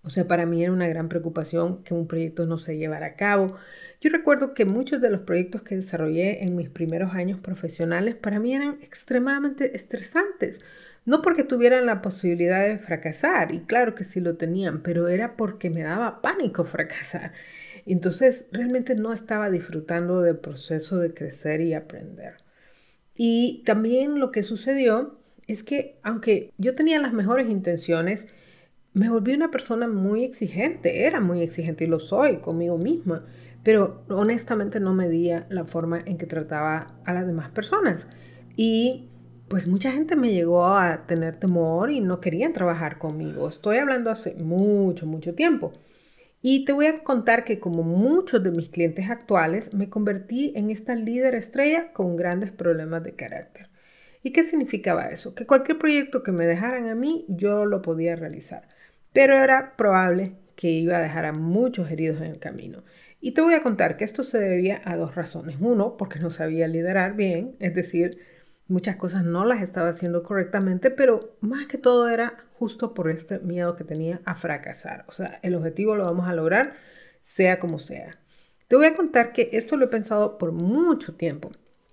O 0.02 0.10
sea, 0.10 0.26
para 0.26 0.46
mí 0.46 0.62
era 0.64 0.72
una 0.72 0.88
gran 0.88 1.08
preocupación 1.08 1.84
que 1.84 1.94
un 1.94 2.08
proyecto 2.08 2.46
no 2.46 2.58
se 2.58 2.76
llevara 2.76 3.06
a 3.06 3.14
cabo. 3.16 3.56
Yo 4.06 4.12
recuerdo 4.12 4.54
que 4.54 4.64
muchos 4.64 5.00
de 5.00 5.10
los 5.10 5.22
proyectos 5.22 5.62
que 5.62 5.74
desarrollé 5.74 6.44
en 6.44 6.54
mis 6.54 6.68
primeros 6.70 7.12
años 7.14 7.40
profesionales 7.40 8.14
para 8.14 8.38
mí 8.38 8.54
eran 8.54 8.78
extremadamente 8.80 9.76
estresantes. 9.76 10.60
no 11.04 11.22
porque 11.22 11.42
tuvieran 11.42 11.86
la 11.86 12.02
posibilidad 12.02 12.64
de 12.64 12.78
fracasar, 12.78 13.52
y 13.52 13.62
claro 13.62 13.96
que 13.96 14.04
sí 14.04 14.20
lo 14.20 14.36
tenían, 14.36 14.82
pero 14.82 15.08
era 15.08 15.36
porque 15.36 15.70
me 15.70 15.82
daba 15.82 16.22
pánico 16.22 16.64
fracasar. 16.64 17.32
Entonces 17.84 18.48
realmente 18.52 18.94
no 18.94 19.12
estaba 19.12 19.50
disfrutando 19.50 20.22
del 20.22 20.38
proceso 20.38 20.98
de 20.98 21.12
crecer 21.12 21.60
y 21.60 21.74
aprender. 21.74 22.34
Y 23.16 23.64
también 23.66 24.20
lo 24.20 24.30
que 24.30 24.44
sucedió 24.44 25.18
es 25.48 25.64
que 25.64 25.98
aunque 26.04 26.52
yo 26.58 26.76
tenía 26.76 27.00
las 27.00 27.12
mejores 27.12 27.48
intenciones, 27.50 28.26
me 28.94 29.10
volví 29.10 29.34
una 29.34 29.50
persona 29.50 29.88
muy 29.88 30.24
exigente, 30.24 31.06
era 31.06 31.20
muy 31.20 31.42
exigente 31.42 31.84
y 31.84 31.88
lo 31.88 32.00
soy 32.00 32.38
conmigo 32.38 32.78
misma, 32.78 33.26
pero 33.66 34.04
honestamente 34.10 34.78
no 34.78 34.94
medía 34.94 35.44
la 35.48 35.64
forma 35.64 36.00
en 36.06 36.18
que 36.18 36.26
trataba 36.26 37.00
a 37.04 37.12
las 37.12 37.26
demás 37.26 37.50
personas. 37.50 38.06
Y 38.54 39.08
pues 39.48 39.66
mucha 39.66 39.90
gente 39.90 40.14
me 40.14 40.32
llegó 40.32 40.66
a 40.66 41.04
tener 41.08 41.34
temor 41.34 41.90
y 41.90 41.98
no 41.98 42.20
querían 42.20 42.52
trabajar 42.52 42.98
conmigo. 42.98 43.48
Estoy 43.48 43.78
hablando 43.78 44.12
hace 44.12 44.36
mucho, 44.36 45.04
mucho 45.08 45.34
tiempo. 45.34 45.72
Y 46.40 46.64
te 46.64 46.72
voy 46.72 46.86
a 46.86 47.02
contar 47.02 47.42
que 47.42 47.58
como 47.58 47.82
muchos 47.82 48.40
de 48.40 48.52
mis 48.52 48.68
clientes 48.68 49.10
actuales, 49.10 49.74
me 49.74 49.90
convertí 49.90 50.52
en 50.54 50.70
esta 50.70 50.94
líder 50.94 51.34
estrella 51.34 51.92
con 51.92 52.14
grandes 52.14 52.52
problemas 52.52 53.02
de 53.02 53.16
carácter. 53.16 53.68
¿Y 54.22 54.30
qué 54.30 54.44
significaba 54.44 55.08
eso? 55.08 55.34
Que 55.34 55.44
cualquier 55.44 55.78
proyecto 55.78 56.22
que 56.22 56.30
me 56.30 56.46
dejaran 56.46 56.88
a 56.88 56.94
mí, 56.94 57.24
yo 57.26 57.64
lo 57.64 57.82
podía 57.82 58.14
realizar. 58.14 58.68
Pero 59.12 59.36
era 59.42 59.74
probable 59.76 60.36
que 60.54 60.70
iba 60.70 60.98
a 60.98 61.02
dejar 61.02 61.24
a 61.26 61.32
muchos 61.32 61.90
heridos 61.90 62.18
en 62.18 62.26
el 62.26 62.38
camino. 62.38 62.84
Y 63.26 63.32
te 63.32 63.40
voy 63.40 63.54
a 63.54 63.62
contar 63.64 63.96
que 63.96 64.04
esto 64.04 64.22
se 64.22 64.38
debía 64.38 64.80
a 64.84 64.96
dos 64.96 65.16
razones. 65.16 65.56
Uno, 65.58 65.96
porque 65.96 66.20
no 66.20 66.30
sabía 66.30 66.68
liderar 66.68 67.16
bien, 67.16 67.56
es 67.58 67.74
decir, 67.74 68.20
Muchas 68.68 68.96
cosas 68.96 69.24
no 69.24 69.44
las 69.44 69.62
estaba 69.62 69.90
haciendo 69.90 70.24
correctamente, 70.24 70.90
pero 70.90 71.36
más 71.40 71.66
que 71.66 71.78
todo 71.78 72.08
era 72.08 72.36
justo 72.54 72.94
por 72.94 73.08
este 73.08 73.38
miedo 73.38 73.76
que 73.76 73.84
tenía 73.84 74.20
a 74.24 74.34
fracasar. 74.34 75.04
O 75.06 75.12
sea, 75.12 75.38
el 75.42 75.54
objetivo 75.54 75.94
lo 75.94 76.04
vamos 76.04 76.26
a 76.28 76.34
lograr 76.34 76.74
sea 77.22 77.60
como 77.60 77.78
sea. 77.78 78.18
Te 78.66 78.74
voy 78.74 78.86
a 78.86 78.96
contar 78.96 79.32
que 79.32 79.50
esto 79.52 79.76
lo 79.76 79.84
he 79.84 79.88
pensado 79.88 80.36
por 80.36 80.50
mucho 80.50 81.14
tiempo, 81.14 81.52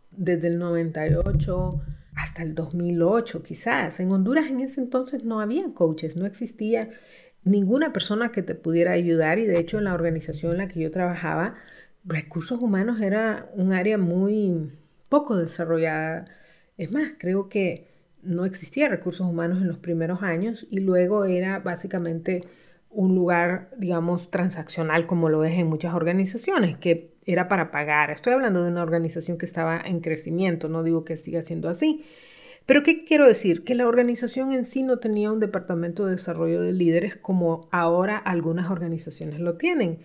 desde 0.09 0.47
el 0.47 0.57
98 0.57 1.79
hasta 2.15 2.41
el 2.41 2.55
2008 2.55 3.43
quizás. 3.43 3.99
En 3.99 4.11
Honduras 4.11 4.49
en 4.49 4.59
ese 4.59 4.81
entonces 4.81 5.23
no 5.23 5.41
había 5.41 5.71
coaches, 5.75 6.15
no 6.15 6.25
existía 6.25 6.89
ninguna 7.43 7.93
persona 7.93 8.31
que 8.31 8.43
te 8.43 8.55
pudiera 8.55 8.91
ayudar 8.93 9.39
y 9.39 9.45
de 9.45 9.59
hecho 9.59 9.77
en 9.77 9.85
la 9.85 9.93
organización 9.93 10.53
en 10.53 10.57
la 10.59 10.67
que 10.67 10.79
yo 10.79 10.91
trabajaba, 10.91 11.55
recursos 12.05 12.61
humanos 12.61 13.01
era 13.01 13.49
un 13.53 13.73
área 13.73 13.97
muy 13.97 14.71
poco 15.09 15.37
desarrollada 15.37 16.25
es 16.77 16.91
más, 16.91 17.13
creo 17.17 17.49
que 17.49 17.87
no 18.21 18.45
existía 18.45 18.89
recursos 18.89 19.27
humanos 19.27 19.61
en 19.61 19.67
los 19.67 19.77
primeros 19.77 20.23
años 20.23 20.65
y 20.69 20.79
luego 20.79 21.25
era 21.25 21.59
básicamente 21.59 22.43
un 22.89 23.15
lugar, 23.15 23.69
digamos, 23.77 24.29
transaccional 24.31 25.05
como 25.07 25.29
lo 25.29 25.43
es 25.43 25.53
en 25.53 25.67
muchas 25.67 25.93
organizaciones, 25.93 26.77
que 26.77 27.13
era 27.25 27.47
para 27.47 27.71
pagar. 27.71 28.11
Estoy 28.11 28.33
hablando 28.33 28.63
de 28.63 28.71
una 28.71 28.83
organización 28.83 29.37
que 29.37 29.45
estaba 29.45 29.79
en 29.83 29.99
crecimiento, 29.99 30.69
no 30.69 30.83
digo 30.83 31.03
que 31.03 31.17
siga 31.17 31.41
siendo 31.41 31.69
así. 31.69 32.05
Pero 32.65 32.83
¿qué 32.83 33.03
quiero 33.03 33.27
decir? 33.27 33.63
Que 33.63 33.75
la 33.75 33.87
organización 33.87 34.53
en 34.53 34.65
sí 34.65 34.83
no 34.83 34.99
tenía 34.99 35.31
un 35.31 35.39
departamento 35.39 36.05
de 36.05 36.13
desarrollo 36.13 36.61
de 36.61 36.71
líderes 36.71 37.15
como 37.17 37.67
ahora 37.71 38.17
algunas 38.17 38.71
organizaciones 38.71 39.39
lo 39.41 39.57
tienen. 39.57 39.99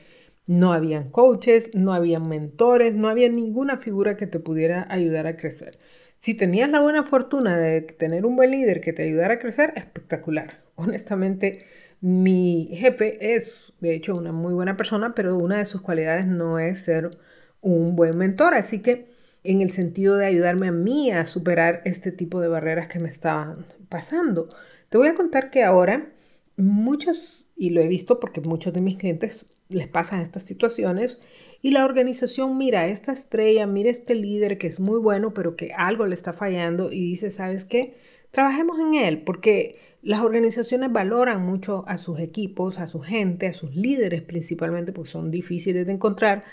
No 0.47 0.73
habían 0.73 1.11
coaches, 1.11 1.71
no 1.75 1.93
habían 1.93 2.29
mentores, 2.29 2.95
no 2.95 3.09
había 3.09 3.29
ninguna 3.29 3.79
figura 3.79 4.17
que 4.17 4.27
te 4.27 4.41
pudiera 4.41 4.87
ayudar 4.91 5.27
a 5.27 5.37
crecer. 5.37 5.79
Si 6.17 6.35
tenías 6.35 6.69
la 6.71 6.81
buena 6.81 7.05
fortuna 7.05 7.57
de 7.57 7.83
tener 7.83 8.27
un 8.27 8.35
buen 8.35 8.51
líder 8.51 8.81
que 8.81 8.93
te 8.93 9.05
ayudara 9.05 9.35
a 9.35 9.39
crecer, 9.39 9.73
espectacular. 9.77 10.63
Honestamente, 10.75 11.65
mi 12.01 12.71
jefe 12.73 13.35
es, 13.37 13.73
de 13.81 13.95
hecho, 13.95 14.17
una 14.17 14.33
muy 14.33 14.53
buena 14.53 14.77
persona, 14.77 15.15
pero 15.15 15.37
una 15.37 15.59
de 15.59 15.67
sus 15.67 15.81
cualidades 15.81 16.27
no 16.27 16.59
es 16.59 16.81
ser 16.81 17.19
un 17.61 17.95
buen 17.95 18.17
mentor. 18.17 18.55
Así 18.55 18.81
que 18.81 19.07
en 19.51 19.63
el 19.63 19.71
sentido 19.71 20.17
de 20.17 20.27
ayudarme 20.27 20.69
a 20.69 20.73
mí 20.73 21.11
a 21.11 21.27
superar 21.27 21.81
este 21.87 22.13
tipo 22.13 22.39
de 22.41 22.49
barreras 22.49 22.87
que 22.89 22.99
me 22.99 23.09
estaban 23.09 23.65
pasando. 23.89 24.49
Te 24.91 24.99
voy 24.99 25.09
a 25.09 25.15
contar 25.15 25.51
que 25.51 25.65
ahora 25.65 26.13
muchos, 26.59 27.49
y 27.57 27.71
lo 27.71 27.81
he 27.81 27.89
visto 27.89 28.21
porque 28.21 28.43
muchos 28.43 28.75
de 28.75 28.83
mis 28.83 28.99
clientes 28.99 29.49
les 29.71 29.89
pasan 29.89 30.21
estas 30.21 30.43
situaciones, 30.43 31.23
y 31.63 31.71
la 31.71 31.87
organización 31.87 32.59
mira 32.59 32.89
esta 32.89 33.13
estrella, 33.13 33.67
mira 33.67 33.91
este 33.91 34.15
líder 34.15 34.59
que 34.59 34.67
es 34.67 34.81
muy 34.81 34.99
bueno, 34.99 35.33
pero 35.33 35.57
que 35.57 35.73
algo 35.75 36.05
le 36.05 36.15
está 36.15 36.35
fallando 36.35 36.93
y 36.93 37.01
dice, 37.01 37.31
¿sabes 37.31 37.65
qué? 37.65 37.97
Trabajemos 38.31 38.79
en 38.79 38.95
él, 38.95 39.23
porque 39.23 39.79
las 40.03 40.21
organizaciones 40.21 40.93
valoran 40.93 41.45
mucho 41.45 41.85
a 41.89 41.97
sus 41.97 42.21
equipos, 42.21 42.79
a 42.79 42.87
su 42.87 43.01
gente, 43.01 43.47
a 43.47 43.55
sus 43.55 43.75
líderes 43.75 44.21
principalmente, 44.21 44.93
porque 44.93 45.11
son 45.11 45.31
difíciles 45.31 45.87
de 45.87 45.93
encontrar. 45.93 46.45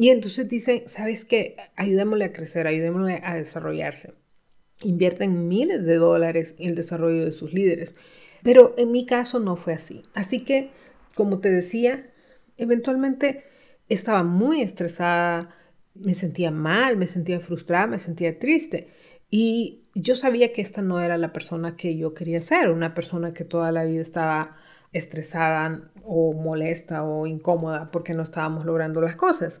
Y 0.00 0.08
entonces 0.08 0.48
dicen, 0.48 0.84
¿sabes 0.86 1.26
qué? 1.26 1.56
Ayudémosle 1.76 2.24
a 2.24 2.32
crecer, 2.32 2.66
ayudémosle 2.66 3.20
a 3.22 3.34
desarrollarse. 3.34 4.14
Invierten 4.80 5.46
miles 5.46 5.84
de 5.84 5.96
dólares 5.96 6.54
en 6.58 6.70
el 6.70 6.74
desarrollo 6.74 7.22
de 7.22 7.32
sus 7.32 7.52
líderes. 7.52 7.94
Pero 8.42 8.74
en 8.78 8.92
mi 8.92 9.04
caso 9.04 9.40
no 9.40 9.56
fue 9.56 9.74
así. 9.74 10.04
Así 10.14 10.42
que, 10.42 10.70
como 11.14 11.40
te 11.40 11.50
decía, 11.50 12.14
eventualmente 12.56 13.44
estaba 13.90 14.22
muy 14.22 14.62
estresada, 14.62 15.54
me 15.92 16.14
sentía 16.14 16.50
mal, 16.50 16.96
me 16.96 17.06
sentía 17.06 17.38
frustrada, 17.38 17.86
me 17.86 17.98
sentía 17.98 18.38
triste. 18.38 18.88
Y 19.28 19.82
yo 19.94 20.16
sabía 20.16 20.50
que 20.50 20.62
esta 20.62 20.80
no 20.80 20.98
era 21.02 21.18
la 21.18 21.34
persona 21.34 21.76
que 21.76 21.98
yo 21.98 22.14
quería 22.14 22.40
ser, 22.40 22.70
una 22.70 22.94
persona 22.94 23.34
que 23.34 23.44
toda 23.44 23.70
la 23.70 23.84
vida 23.84 24.00
estaba 24.00 24.56
estresada 24.94 25.92
o 26.02 26.32
molesta 26.32 27.04
o 27.04 27.26
incómoda 27.26 27.90
porque 27.90 28.14
no 28.14 28.22
estábamos 28.22 28.64
logrando 28.64 29.02
las 29.02 29.14
cosas. 29.14 29.60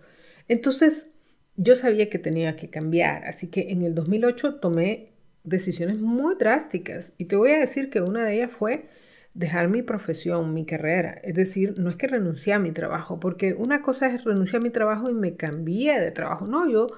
Entonces, 0.50 1.14
yo 1.54 1.76
sabía 1.76 2.10
que 2.10 2.18
tenía 2.18 2.56
que 2.56 2.70
cambiar, 2.70 3.24
así 3.24 3.46
que 3.46 3.70
en 3.70 3.82
el 3.82 3.94
2008 3.94 4.56
tomé 4.56 5.12
decisiones 5.44 6.00
muy 6.00 6.34
drásticas 6.34 7.12
y 7.18 7.26
te 7.26 7.36
voy 7.36 7.52
a 7.52 7.60
decir 7.60 7.88
que 7.88 8.00
una 8.00 8.24
de 8.24 8.34
ellas 8.34 8.50
fue 8.50 8.88
dejar 9.32 9.68
mi 9.68 9.82
profesión, 9.82 10.52
mi 10.52 10.66
carrera. 10.66 11.20
Es 11.22 11.36
decir, 11.36 11.78
no 11.78 11.88
es 11.88 11.94
que 11.94 12.08
renuncié 12.08 12.52
a 12.52 12.58
mi 12.58 12.72
trabajo, 12.72 13.20
porque 13.20 13.54
una 13.54 13.80
cosa 13.80 14.08
es 14.08 14.24
renunciar 14.24 14.60
a 14.60 14.64
mi 14.64 14.70
trabajo 14.70 15.08
y 15.08 15.14
me 15.14 15.36
cambié 15.36 16.00
de 16.00 16.10
trabajo. 16.10 16.48
No, 16.48 16.68
yo 16.68 16.88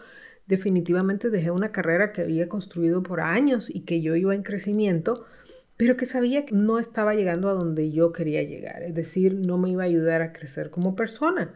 definitivamente 0.46 1.28
dejé 1.28 1.50
una 1.50 1.72
carrera 1.72 2.10
que 2.12 2.22
había 2.22 2.48
construido 2.48 3.02
por 3.02 3.20
años 3.20 3.68
y 3.68 3.80
que 3.80 4.00
yo 4.00 4.16
iba 4.16 4.34
en 4.34 4.44
crecimiento, 4.44 5.26
pero 5.76 5.98
que 5.98 6.06
sabía 6.06 6.46
que 6.46 6.54
no 6.54 6.78
estaba 6.78 7.14
llegando 7.14 7.50
a 7.50 7.52
donde 7.52 7.92
yo 7.92 8.12
quería 8.12 8.42
llegar. 8.44 8.82
Es 8.82 8.94
decir, 8.94 9.34
no 9.34 9.58
me 9.58 9.68
iba 9.70 9.82
a 9.82 9.86
ayudar 9.86 10.22
a 10.22 10.32
crecer 10.32 10.70
como 10.70 10.96
persona. 10.96 11.54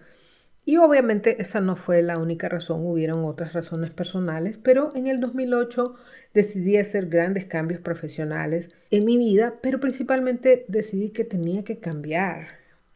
Y 0.69 0.79
obviamente 0.79 1.41
esa 1.41 1.61
no 1.61 1.77
fue 1.77 2.03
la 2.03 2.19
única 2.19 2.49
razón, 2.49 2.85
hubieron 2.85 3.25
otras 3.25 3.53
razones 3.53 3.93
personales, 3.93 4.59
pero 4.59 4.91
en 4.97 5.07
el 5.07 5.21
2008 5.21 5.95
decidí 6.35 6.77
hacer 6.77 7.07
grandes 7.07 7.47
cambios 7.47 7.81
profesionales 7.81 8.71
en 8.91 9.05
mi 9.05 9.17
vida, 9.17 9.55
pero 9.63 9.79
principalmente 9.79 10.65
decidí 10.67 11.11
que 11.11 11.23
tenía 11.25 11.63
que 11.63 11.79
cambiar. 11.79 12.49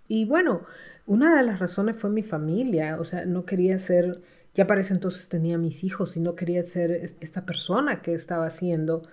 Y 0.09 0.25
bueno, 0.25 0.67
una 1.07 1.37
de 1.37 1.45
las 1.45 1.61
razones 1.61 1.97
fue 1.97 2.11
mi 2.11 2.25
familia, 2.25 2.99
o 2.99 3.05
sea, 3.05 3.25
no 3.25 3.45
quería 3.45 3.79
ser, 3.79 4.21
ya 4.53 4.67
para 4.67 4.81
ese 4.81 4.95
entonces 4.95 5.29
tenía 5.29 5.57
mis 5.57 5.85
hijos 5.85 6.17
y 6.17 6.21
no 6.21 6.35
quería 6.35 6.65
ser 6.65 7.15
esta 7.21 7.47
persona 7.47 8.03
que 8.03 8.15
estaba 8.15 8.47
haciendo 8.47 9.05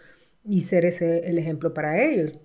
y 0.44 0.62
ser 0.64 0.86
ese 0.86 1.30
el 1.30 1.38
ejemplo 1.38 1.76
para 1.76 2.02
ellos. 2.02 2.40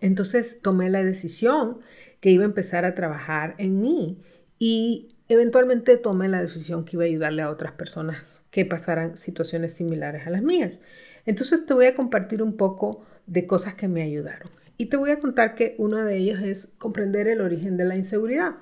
Entonces 0.00 0.60
tomé 0.60 0.90
la 0.90 1.02
decisión 1.02 1.78
que 2.20 2.30
iba 2.30 2.44
a 2.44 2.46
empezar 2.46 2.84
a 2.84 2.94
trabajar 2.94 3.54
en 3.56 3.80
mí 3.80 4.18
y 4.58 5.09
Eventualmente 5.30 5.96
tomé 5.96 6.28
la 6.28 6.40
decisión 6.40 6.84
que 6.84 6.96
iba 6.96 7.04
a 7.04 7.06
ayudarle 7.06 7.42
a 7.42 7.50
otras 7.50 7.70
personas 7.70 8.16
que 8.50 8.64
pasaran 8.64 9.16
situaciones 9.16 9.74
similares 9.74 10.26
a 10.26 10.30
las 10.30 10.42
mías. 10.42 10.80
Entonces 11.24 11.64
te 11.66 11.72
voy 11.72 11.86
a 11.86 11.94
compartir 11.94 12.42
un 12.42 12.56
poco 12.56 13.04
de 13.28 13.46
cosas 13.46 13.74
que 13.74 13.86
me 13.86 14.02
ayudaron. 14.02 14.50
Y 14.76 14.86
te 14.86 14.96
voy 14.96 15.10
a 15.10 15.20
contar 15.20 15.54
que 15.54 15.76
una 15.78 16.04
de 16.04 16.16
ellas 16.16 16.42
es 16.42 16.72
comprender 16.78 17.28
el 17.28 17.42
origen 17.42 17.76
de 17.76 17.84
la 17.84 17.94
inseguridad. 17.94 18.56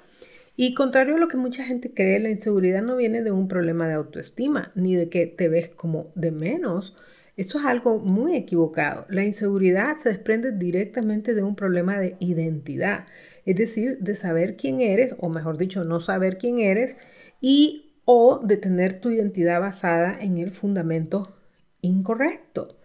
Y 0.56 0.74
contrario 0.74 1.14
a 1.14 1.18
lo 1.18 1.28
que 1.28 1.38
mucha 1.38 1.64
gente 1.64 1.94
cree, 1.94 2.18
la 2.18 2.28
inseguridad 2.28 2.82
no 2.82 2.96
viene 2.96 3.22
de 3.22 3.30
un 3.30 3.48
problema 3.48 3.88
de 3.88 3.94
autoestima, 3.94 4.70
ni 4.74 4.94
de 4.94 5.08
que 5.08 5.26
te 5.26 5.48
ves 5.48 5.70
como 5.70 6.12
de 6.16 6.32
menos. 6.32 6.94
Esto 7.38 7.58
es 7.60 7.64
algo 7.64 7.98
muy 7.98 8.36
equivocado. 8.36 9.06
La 9.08 9.24
inseguridad 9.24 9.96
se 9.96 10.10
desprende 10.10 10.52
directamente 10.52 11.34
de 11.34 11.42
un 11.42 11.56
problema 11.56 11.98
de 11.98 12.18
identidad 12.20 13.06
es 13.48 13.56
decir, 13.56 13.96
de 14.00 14.14
saber 14.14 14.56
quién 14.56 14.82
eres, 14.82 15.14
o 15.18 15.30
mejor 15.30 15.56
dicho, 15.56 15.82
no 15.82 16.00
saber 16.00 16.36
quién 16.36 16.58
eres, 16.60 16.98
y 17.40 17.94
o 18.04 18.40
de 18.44 18.58
tener 18.58 19.00
tu 19.00 19.08
identidad 19.08 19.58
basada 19.58 20.18
en 20.20 20.36
el 20.36 20.50
fundamento 20.50 21.34
incorrecto. 21.80 22.78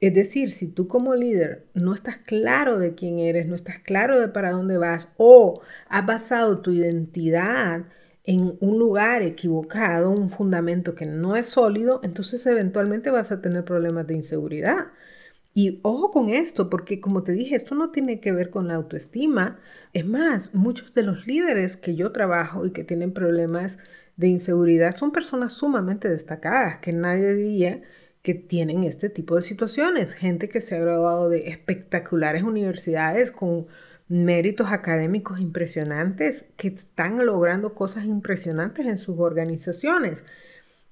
Es 0.00 0.14
decir, 0.14 0.52
si 0.52 0.68
tú 0.68 0.86
como 0.86 1.16
líder 1.16 1.66
no 1.74 1.92
estás 1.94 2.18
claro 2.18 2.78
de 2.78 2.94
quién 2.94 3.18
eres, 3.18 3.48
no 3.48 3.56
estás 3.56 3.80
claro 3.80 4.20
de 4.20 4.28
para 4.28 4.52
dónde 4.52 4.78
vas, 4.78 5.08
o 5.16 5.62
has 5.88 6.06
basado 6.06 6.60
tu 6.60 6.70
identidad 6.70 7.86
en 8.22 8.56
un 8.60 8.78
lugar 8.78 9.22
equivocado, 9.22 10.10
un 10.10 10.30
fundamento 10.30 10.94
que 10.94 11.06
no 11.06 11.34
es 11.34 11.48
sólido, 11.48 11.98
entonces 12.04 12.46
eventualmente 12.46 13.10
vas 13.10 13.32
a 13.32 13.40
tener 13.40 13.64
problemas 13.64 14.06
de 14.06 14.14
inseguridad. 14.14 14.92
Y 15.54 15.78
ojo 15.82 16.10
con 16.10 16.30
esto, 16.30 16.68
porque 16.68 17.00
como 17.00 17.22
te 17.22 17.32
dije, 17.32 17.54
esto 17.54 17.76
no 17.76 17.90
tiene 17.90 18.20
que 18.20 18.32
ver 18.32 18.50
con 18.50 18.68
la 18.68 18.74
autoestima. 18.74 19.60
Es 19.92 20.04
más, 20.04 20.54
muchos 20.54 20.92
de 20.94 21.04
los 21.04 21.26
líderes 21.28 21.76
que 21.76 21.94
yo 21.94 22.10
trabajo 22.12 22.66
y 22.66 22.72
que 22.72 22.82
tienen 22.82 23.12
problemas 23.12 23.78
de 24.16 24.28
inseguridad 24.28 24.96
son 24.96 25.12
personas 25.12 25.52
sumamente 25.52 26.08
destacadas, 26.08 26.78
que 26.78 26.92
nadie 26.92 27.34
diría 27.34 27.82
que 28.22 28.34
tienen 28.34 28.84
este 28.84 29.10
tipo 29.10 29.36
de 29.36 29.42
situaciones. 29.42 30.14
Gente 30.14 30.48
que 30.48 30.60
se 30.60 30.74
ha 30.76 30.80
graduado 30.80 31.28
de 31.28 31.48
espectaculares 31.48 32.42
universidades 32.42 33.30
con 33.30 33.66
méritos 34.08 34.68
académicos 34.72 35.40
impresionantes, 35.40 36.46
que 36.56 36.68
están 36.68 37.24
logrando 37.24 37.74
cosas 37.74 38.06
impresionantes 38.06 38.86
en 38.86 38.98
sus 38.98 39.18
organizaciones. 39.20 40.24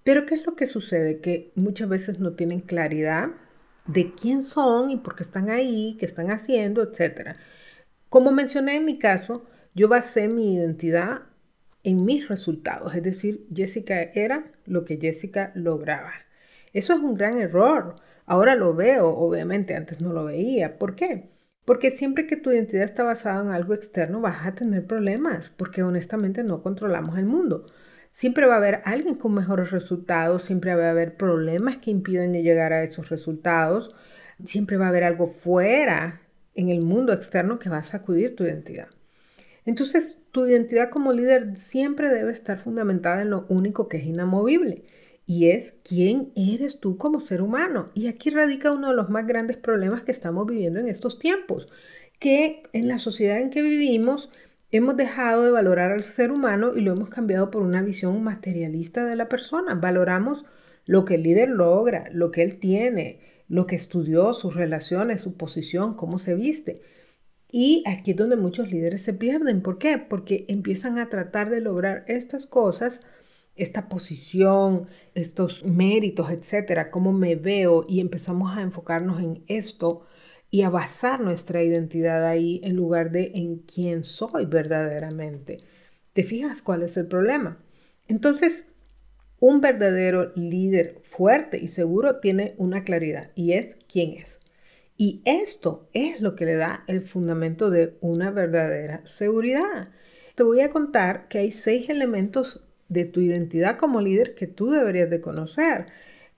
Pero 0.04 0.26
¿qué 0.26 0.34
es 0.36 0.46
lo 0.46 0.56
que 0.56 0.66
sucede? 0.66 1.20
Que 1.20 1.52
muchas 1.56 1.88
veces 1.88 2.20
no 2.20 2.34
tienen 2.34 2.60
claridad 2.60 3.30
de 3.86 4.12
quién 4.14 4.42
son 4.42 4.90
y 4.90 4.96
por 4.96 5.16
qué 5.16 5.22
están 5.22 5.50
ahí, 5.50 5.96
qué 5.98 6.06
están 6.06 6.30
haciendo, 6.30 6.82
etc. 6.82 7.36
Como 8.08 8.32
mencioné 8.32 8.76
en 8.76 8.84
mi 8.84 8.98
caso, 8.98 9.44
yo 9.74 9.88
basé 9.88 10.28
mi 10.28 10.54
identidad 10.54 11.22
en 11.84 12.04
mis 12.04 12.28
resultados, 12.28 12.94
es 12.94 13.02
decir, 13.02 13.46
Jessica 13.54 14.00
era 14.02 14.52
lo 14.66 14.84
que 14.84 14.98
Jessica 15.00 15.52
lograba. 15.54 16.12
Eso 16.72 16.94
es 16.94 17.00
un 17.00 17.14
gran 17.14 17.38
error. 17.38 17.96
Ahora 18.26 18.54
lo 18.54 18.74
veo, 18.74 19.08
obviamente, 19.08 19.74
antes 19.74 20.00
no 20.00 20.12
lo 20.12 20.24
veía. 20.24 20.78
¿Por 20.78 20.94
qué? 20.94 21.30
Porque 21.64 21.90
siempre 21.90 22.26
que 22.26 22.36
tu 22.36 22.50
identidad 22.50 22.84
está 22.84 23.02
basada 23.02 23.42
en 23.42 23.50
algo 23.50 23.74
externo 23.74 24.20
vas 24.20 24.46
a 24.46 24.54
tener 24.54 24.86
problemas, 24.86 25.50
porque 25.50 25.82
honestamente 25.82 26.44
no 26.44 26.62
controlamos 26.62 27.18
el 27.18 27.26
mundo. 27.26 27.66
Siempre 28.12 28.46
va 28.46 28.54
a 28.54 28.58
haber 28.58 28.82
alguien 28.84 29.16
con 29.16 29.34
mejores 29.34 29.70
resultados, 29.70 30.44
siempre 30.44 30.74
va 30.74 30.86
a 30.86 30.90
haber 30.90 31.16
problemas 31.16 31.78
que 31.78 31.90
impiden 31.90 32.34
llegar 32.34 32.72
a 32.72 32.84
esos 32.84 33.08
resultados, 33.08 33.94
siempre 34.44 34.76
va 34.76 34.86
a 34.86 34.88
haber 34.90 35.04
algo 35.04 35.28
fuera 35.28 36.20
en 36.54 36.68
el 36.68 36.82
mundo 36.82 37.12
externo 37.12 37.58
que 37.58 37.70
va 37.70 37.78
a 37.78 37.82
sacudir 37.82 38.36
tu 38.36 38.44
identidad. 38.44 38.88
Entonces, 39.64 40.18
tu 40.30 40.46
identidad 40.46 40.90
como 40.90 41.12
líder 41.12 41.56
siempre 41.56 42.10
debe 42.10 42.32
estar 42.32 42.58
fundamentada 42.58 43.22
en 43.22 43.30
lo 43.30 43.46
único 43.48 43.88
que 43.88 43.96
es 43.98 44.04
inamovible 44.04 44.84
y 45.26 45.50
es 45.50 45.74
quién 45.82 46.32
eres 46.36 46.80
tú 46.80 46.98
como 46.98 47.20
ser 47.20 47.40
humano. 47.40 47.86
Y 47.94 48.08
aquí 48.08 48.30
radica 48.30 48.72
uno 48.72 48.88
de 48.90 48.96
los 48.96 49.08
más 49.08 49.26
grandes 49.26 49.56
problemas 49.56 50.02
que 50.02 50.12
estamos 50.12 50.46
viviendo 50.46 50.80
en 50.80 50.88
estos 50.88 51.18
tiempos, 51.18 51.68
que 52.18 52.62
en 52.72 52.88
la 52.88 52.98
sociedad 52.98 53.40
en 53.40 53.50
que 53.50 53.62
vivimos 53.62 54.30
Hemos 54.74 54.96
dejado 54.96 55.44
de 55.44 55.50
valorar 55.50 55.92
al 55.92 56.02
ser 56.02 56.32
humano 56.32 56.72
y 56.74 56.80
lo 56.80 56.92
hemos 56.92 57.10
cambiado 57.10 57.50
por 57.50 57.60
una 57.60 57.82
visión 57.82 58.24
materialista 58.24 59.04
de 59.04 59.16
la 59.16 59.28
persona. 59.28 59.74
Valoramos 59.74 60.46
lo 60.86 61.04
que 61.04 61.16
el 61.16 61.24
líder 61.24 61.50
logra, 61.50 62.08
lo 62.10 62.30
que 62.30 62.42
él 62.42 62.58
tiene, 62.58 63.20
lo 63.48 63.66
que 63.66 63.76
estudió, 63.76 64.32
sus 64.32 64.54
relaciones, 64.54 65.20
su 65.20 65.36
posición, 65.36 65.92
cómo 65.94 66.18
se 66.18 66.34
viste. 66.34 66.80
Y 67.50 67.84
aquí 67.86 68.12
es 68.12 68.16
donde 68.16 68.36
muchos 68.36 68.70
líderes 68.70 69.02
se 69.02 69.12
pierden. 69.12 69.60
¿Por 69.60 69.76
qué? 69.76 69.98
Porque 69.98 70.46
empiezan 70.48 70.98
a 70.98 71.10
tratar 71.10 71.50
de 71.50 71.60
lograr 71.60 72.04
estas 72.08 72.46
cosas, 72.46 73.02
esta 73.56 73.90
posición, 73.90 74.88
estos 75.14 75.66
méritos, 75.66 76.30
etcétera, 76.30 76.90
cómo 76.90 77.12
me 77.12 77.36
veo 77.36 77.84
y 77.86 78.00
empezamos 78.00 78.56
a 78.56 78.62
enfocarnos 78.62 79.20
en 79.20 79.44
esto 79.48 80.06
y 80.52 80.62
a 80.62 80.70
basar 80.70 81.18
nuestra 81.18 81.62
identidad 81.62 82.26
ahí 82.26 82.60
en 82.62 82.76
lugar 82.76 83.10
de 83.10 83.32
en 83.34 83.60
quién 83.60 84.04
soy 84.04 84.44
verdaderamente. 84.44 85.60
¿Te 86.12 86.24
fijas 86.24 86.60
cuál 86.60 86.82
es 86.82 86.98
el 86.98 87.06
problema? 87.06 87.58
Entonces, 88.06 88.66
un 89.40 89.62
verdadero 89.62 90.30
líder 90.36 91.00
fuerte 91.04 91.56
y 91.56 91.68
seguro 91.68 92.20
tiene 92.20 92.54
una 92.58 92.84
claridad 92.84 93.30
y 93.34 93.54
es 93.54 93.78
quién 93.90 94.12
es. 94.12 94.40
Y 94.98 95.22
esto 95.24 95.88
es 95.94 96.20
lo 96.20 96.36
que 96.36 96.44
le 96.44 96.56
da 96.56 96.84
el 96.86 97.00
fundamento 97.00 97.70
de 97.70 97.96
una 98.02 98.30
verdadera 98.30 99.00
seguridad. 99.06 99.90
Te 100.34 100.42
voy 100.42 100.60
a 100.60 100.68
contar 100.68 101.28
que 101.28 101.38
hay 101.38 101.52
seis 101.52 101.88
elementos 101.88 102.60
de 102.90 103.06
tu 103.06 103.20
identidad 103.20 103.78
como 103.78 104.02
líder 104.02 104.34
que 104.34 104.46
tú 104.46 104.70
deberías 104.70 105.08
de 105.08 105.22
conocer. 105.22 105.86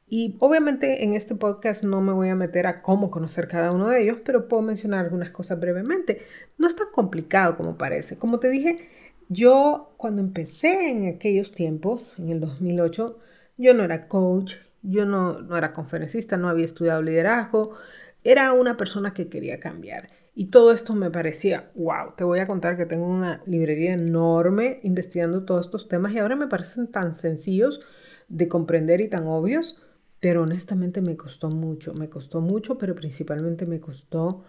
Y 0.06 0.36
obviamente 0.40 1.04
en 1.04 1.14
este 1.14 1.34
podcast 1.34 1.82
no 1.82 2.00
me 2.00 2.12
voy 2.12 2.28
a 2.28 2.34
meter 2.34 2.66
a 2.66 2.82
cómo 2.82 3.10
conocer 3.10 3.48
cada 3.48 3.72
uno 3.72 3.88
de 3.88 4.02
ellos, 4.02 4.18
pero 4.24 4.48
puedo 4.48 4.62
mencionar 4.62 5.04
algunas 5.04 5.30
cosas 5.30 5.58
brevemente. 5.58 6.22
No 6.58 6.66
es 6.66 6.76
tan 6.76 6.88
complicado 6.92 7.56
como 7.56 7.78
parece. 7.78 8.18
Como 8.18 8.38
te 8.38 8.50
dije, 8.50 8.88
yo 9.28 9.94
cuando 9.96 10.20
empecé 10.20 10.90
en 10.90 11.08
aquellos 11.08 11.52
tiempos, 11.52 12.02
en 12.18 12.28
el 12.28 12.40
2008, 12.40 13.18
yo 13.56 13.74
no 13.74 13.82
era 13.84 14.08
coach, 14.08 14.56
yo 14.82 15.06
no, 15.06 15.40
no 15.40 15.56
era 15.56 15.72
conferencista, 15.72 16.36
no 16.36 16.48
había 16.48 16.66
estudiado 16.66 17.02
liderazgo, 17.02 17.74
era 18.22 18.52
una 18.52 18.76
persona 18.76 19.14
que 19.14 19.28
quería 19.28 19.58
cambiar. 19.58 20.10
Y 20.34 20.46
todo 20.46 20.72
esto 20.72 20.94
me 20.94 21.10
parecía, 21.10 21.70
wow, 21.74 22.14
te 22.16 22.24
voy 22.24 22.40
a 22.40 22.46
contar 22.46 22.76
que 22.76 22.86
tengo 22.86 23.06
una 23.06 23.40
librería 23.46 23.94
enorme 23.94 24.80
investigando 24.82 25.44
todos 25.44 25.66
estos 25.66 25.88
temas 25.88 26.12
y 26.12 26.18
ahora 26.18 26.36
me 26.36 26.48
parecen 26.48 26.88
tan 26.88 27.14
sencillos 27.14 27.80
de 28.28 28.48
comprender 28.48 29.00
y 29.00 29.08
tan 29.08 29.26
obvios 29.26 29.78
pero 30.24 30.44
honestamente 30.44 31.02
me 31.02 31.18
costó 31.18 31.50
mucho, 31.50 31.92
me 31.92 32.08
costó 32.08 32.40
mucho, 32.40 32.78
pero 32.78 32.94
principalmente 32.94 33.66
me 33.66 33.78
costó 33.78 34.42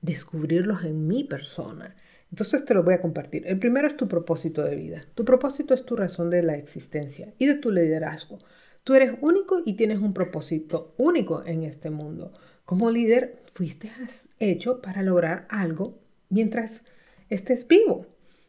descubrirlos 0.00 0.82
en 0.82 1.06
mi 1.06 1.22
persona. 1.22 1.94
Entonces 2.32 2.64
te 2.64 2.74
lo 2.74 2.82
voy 2.82 2.94
a 2.94 3.00
compartir. 3.00 3.46
El 3.46 3.60
primero 3.60 3.86
es 3.86 3.96
tu 3.96 4.08
propósito 4.08 4.64
de 4.64 4.74
vida. 4.74 5.04
Tu 5.14 5.24
propósito 5.24 5.74
es 5.74 5.84
tu 5.84 5.94
razón 5.94 6.28
de 6.28 6.42
la 6.42 6.56
existencia 6.56 7.34
y 7.38 7.46
de 7.46 7.54
tu 7.54 7.70
liderazgo. 7.70 8.40
Tú 8.82 8.94
eres 8.94 9.14
único 9.20 9.62
y 9.64 9.74
tienes 9.74 10.00
un 10.00 10.12
propósito 10.12 10.92
único 10.98 11.44
en 11.46 11.62
este 11.62 11.90
mundo. 11.90 12.32
Como 12.64 12.90
líder, 12.90 13.44
fuiste 13.54 13.92
hecho 14.40 14.82
para 14.82 15.02
lograr 15.02 15.46
algo 15.50 16.00
mientras 16.30 16.82
estés 17.28 17.68
vivo. 17.68 18.08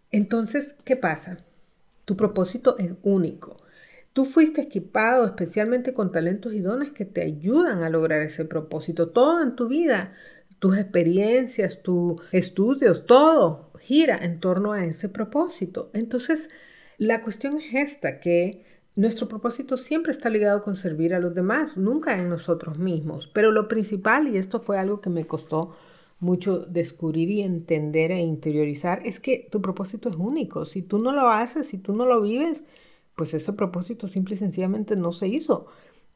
Entonces, 0.10 0.76
¿qué 0.86 0.96
pasa? 0.96 1.38
Tu 2.06 2.18
propósito 2.18 2.80
es 2.80 2.94
único. 3.04 3.63
Tú 4.14 4.26
fuiste 4.26 4.62
equipado 4.62 5.26
especialmente 5.26 5.94
con 5.94 6.12
talentos 6.12 6.54
y 6.54 6.62
dones 6.62 6.92
que 6.92 7.06
te 7.06 7.22
ayudan 7.22 7.84
a 7.84 7.90
lograr 7.90 8.22
ese 8.22 8.46
propósito. 8.46 9.10
Todo 9.10 9.42
en 9.42 9.56
tu 9.56 9.68
vida, 9.68 10.14
tus 10.60 10.78
experiencias, 10.78 11.82
tus 11.82 12.22
estudios, 12.32 13.06
todo 13.06 13.72
gira 13.80 14.18
en 14.18 14.40
torno 14.40 14.74
a 14.74 14.86
ese 14.86 15.10
propósito. 15.10 15.90
Entonces, 15.94 16.50
la 16.98 17.22
cuestión 17.22 17.58
es 17.58 17.74
esta, 17.74 18.20
que 18.20 18.64
nuestro 18.96 19.28
propósito 19.28 19.78
siempre 19.78 20.12
está 20.12 20.30
ligado 20.30 20.62
con 20.62 20.76
servir 20.76 21.16
a 21.16 21.20
los 21.20 21.34
demás, 21.34 21.76
nunca 21.76 22.18
en 22.18 22.30
nosotros 22.30 22.78
mismos. 22.78 23.30
Pero 23.34 23.52
lo 23.52 23.68
principal, 23.68 24.28
y 24.28 24.38
esto 24.38 24.62
fue 24.62 24.78
algo 24.78 25.02
que 25.02 25.10
me 25.10 25.26
costó 25.26 25.76
mucho 26.20 26.60
descubrir 26.60 27.32
y 27.32 27.42
entender 27.42 28.12
e 28.12 28.20
interiorizar, 28.20 29.02
es 29.06 29.20
que 29.20 29.48
tu 29.52 29.62
propósito 29.62 30.08
es 30.08 30.16
único. 30.16 30.66
Si 30.66 30.84
tú 30.84 31.00
no 31.00 31.12
lo 31.12 31.30
haces, 31.30 31.68
si 31.68 31.80
tú 31.80 31.94
no 31.94 32.06
lo 32.06 32.22
vives, 32.22 32.64
pues 33.16 33.34
ese 33.34 33.54
propósito 33.54 34.08
simple 34.08 34.36
y 34.36 34.38
sencillamente 34.38 34.96
no 34.96 35.12
se 35.12 35.28
hizo. 35.28 35.68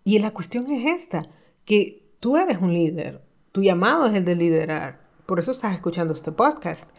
Y 0.03 0.19
la 0.19 0.31
cuestión 0.31 0.71
es 0.71 1.01
esta, 1.01 1.29
que 1.65 2.11
tú 2.19 2.37
eres 2.37 2.59
un 2.59 2.73
líder, 2.73 3.21
tu 3.51 3.61
llamado 3.61 4.07
es 4.07 4.13
el 4.13 4.25
de 4.25 4.35
liderar, 4.35 5.07
por 5.25 5.39
eso 5.39 5.51
estás 5.51 5.73
escuchando 5.73 6.13
este 6.13 6.31
podcast. 6.31 6.89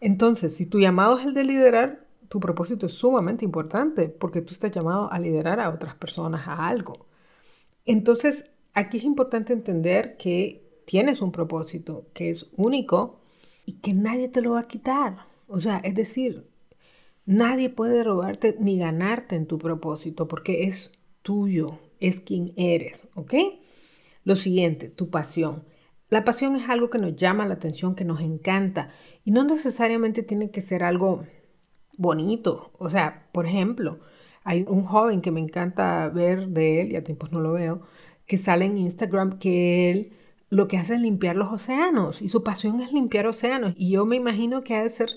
Entonces, 0.00 0.56
si 0.56 0.66
tu 0.66 0.78
llamado 0.78 1.18
es 1.18 1.24
el 1.24 1.34
de 1.34 1.44
liderar, 1.44 2.06
tu 2.28 2.40
propósito 2.40 2.86
es 2.86 2.92
sumamente 2.92 3.44
importante 3.44 4.08
porque 4.08 4.42
tú 4.42 4.52
estás 4.52 4.70
llamado 4.70 5.10
a 5.10 5.18
liderar 5.18 5.60
a 5.60 5.70
otras 5.70 5.94
personas 5.94 6.46
a 6.46 6.66
algo. 6.68 7.06
Entonces, 7.86 8.50
aquí 8.74 8.98
es 8.98 9.04
importante 9.04 9.52
entender 9.54 10.16
que 10.18 10.82
tienes 10.84 11.22
un 11.22 11.32
propósito 11.32 12.06
que 12.12 12.30
es 12.30 12.52
único 12.56 13.20
y 13.64 13.80
que 13.80 13.94
nadie 13.94 14.28
te 14.28 14.42
lo 14.42 14.52
va 14.52 14.60
a 14.60 14.68
quitar. 14.68 15.26
O 15.46 15.60
sea, 15.60 15.78
es 15.78 15.94
decir, 15.94 16.47
Nadie 17.28 17.68
puede 17.68 18.02
robarte 18.04 18.56
ni 18.58 18.78
ganarte 18.78 19.36
en 19.36 19.46
tu 19.46 19.58
propósito 19.58 20.26
porque 20.28 20.64
es 20.64 20.92
tuyo, 21.20 21.78
es 22.00 22.22
quien 22.22 22.54
eres, 22.56 23.06
¿ok? 23.16 23.34
Lo 24.24 24.34
siguiente, 24.34 24.88
tu 24.88 25.10
pasión. 25.10 25.64
La 26.08 26.24
pasión 26.24 26.56
es 26.56 26.70
algo 26.70 26.88
que 26.88 26.96
nos 26.96 27.16
llama 27.16 27.44
la 27.44 27.52
atención, 27.52 27.94
que 27.94 28.06
nos 28.06 28.22
encanta 28.22 28.92
y 29.26 29.30
no 29.30 29.44
necesariamente 29.44 30.22
tiene 30.22 30.50
que 30.50 30.62
ser 30.62 30.82
algo 30.82 31.24
bonito. 31.98 32.72
O 32.78 32.88
sea, 32.88 33.28
por 33.32 33.44
ejemplo, 33.44 34.00
hay 34.42 34.64
un 34.66 34.84
joven 34.84 35.20
que 35.20 35.30
me 35.30 35.40
encanta 35.40 36.08
ver 36.08 36.48
de 36.48 36.80
él, 36.80 36.92
y 36.92 36.96
a 36.96 37.04
tiempos 37.04 37.30
no 37.30 37.40
lo 37.40 37.52
veo, 37.52 37.82
que 38.24 38.38
sale 38.38 38.64
en 38.64 38.78
Instagram 38.78 39.38
que 39.38 39.90
él 39.90 40.12
lo 40.48 40.66
que 40.66 40.78
hace 40.78 40.94
es 40.94 41.02
limpiar 41.02 41.36
los 41.36 41.52
océanos 41.52 42.22
y 42.22 42.30
su 42.30 42.42
pasión 42.42 42.80
es 42.80 42.90
limpiar 42.90 43.26
océanos. 43.26 43.74
Y 43.76 43.90
yo 43.90 44.06
me 44.06 44.16
imagino 44.16 44.64
que 44.64 44.76
ha 44.76 44.82
de 44.82 44.88
ser 44.88 45.10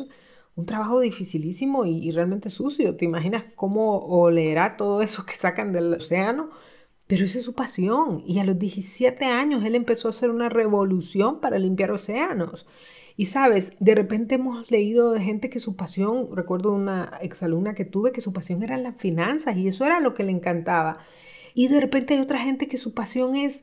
un 0.56 0.66
trabajo 0.66 1.00
dificilísimo 1.00 1.86
y, 1.86 2.12
realmente 2.12 2.50
sucio. 2.50 2.96
¿Te 2.96 3.06
imaginas 3.06 3.46
cómo 3.56 4.00
olerá 4.00 4.78
todo 4.78 5.02
eso 5.02 5.26
que 5.26 5.34
sacan 5.34 5.72
del 5.72 5.94
océano? 5.94 6.50
Pero 7.08 7.26
esa 7.26 7.40
es 7.40 7.46
su 7.46 7.54
pasión. 7.54 8.24
Y 8.26 8.40
a 8.40 8.44
los 8.44 8.58
17 8.60 9.26
años 9.26 9.64
él 9.64 9.76
empezó 9.76 10.08
a 10.08 10.12
hacer 10.12 10.30
una 10.30 10.50
revolución 10.50 11.40
para 11.40 11.60
limpiar 11.60 11.92
océanos. 11.92 12.68
Y 13.18 13.26
sabes, 13.26 13.74
de 13.80 13.96
repente 13.96 14.36
hemos 14.36 14.72
leído 14.72 15.12
de 15.12 15.22
gente 15.22 15.50
que 15.50 15.60
su 15.60 15.76
pasión, 15.76 16.36
recuerdo 16.36 16.72
una 16.72 17.20
exalumna 17.22 17.74
que 17.76 17.86
tuve, 17.86 18.12
que 18.12 18.22
su 18.22 18.34
pasión 18.34 18.64
era 18.64 18.78
las 18.78 18.96
finanzas 18.98 19.58
y 19.58 19.68
eso 19.68 19.86
era 19.86 20.00
lo 20.00 20.14
que 20.14 20.24
le 20.24 20.32
encantaba. 20.32 21.00
Y 21.54 21.68
de 21.68 21.80
repente 21.80 22.14
hay 22.14 22.22
otra 22.22 22.40
gente 22.40 22.68
que 22.68 22.78
su 22.78 22.94
pasión 22.94 23.36
es 23.36 23.62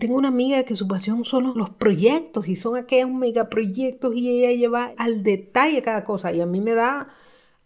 Tengo 0.00 0.16
una 0.16 0.28
amiga 0.28 0.64
que 0.64 0.76
su 0.76 0.88
pasión 0.88 1.26
son 1.26 1.52
los 1.56 1.70
proyectos 1.70 2.48
y 2.48 2.56
son 2.56 2.76
aquellos 2.76 3.10
megaproyectos 3.10 4.16
y 4.16 4.30
ella 4.30 4.50
lleva 4.56 4.94
al 4.96 5.22
detalle 5.22 5.82
cada 5.82 6.04
cosa 6.04 6.32
y 6.32 6.40
a 6.40 6.46
mí 6.46 6.58
me 6.60 6.72
da 6.72 7.10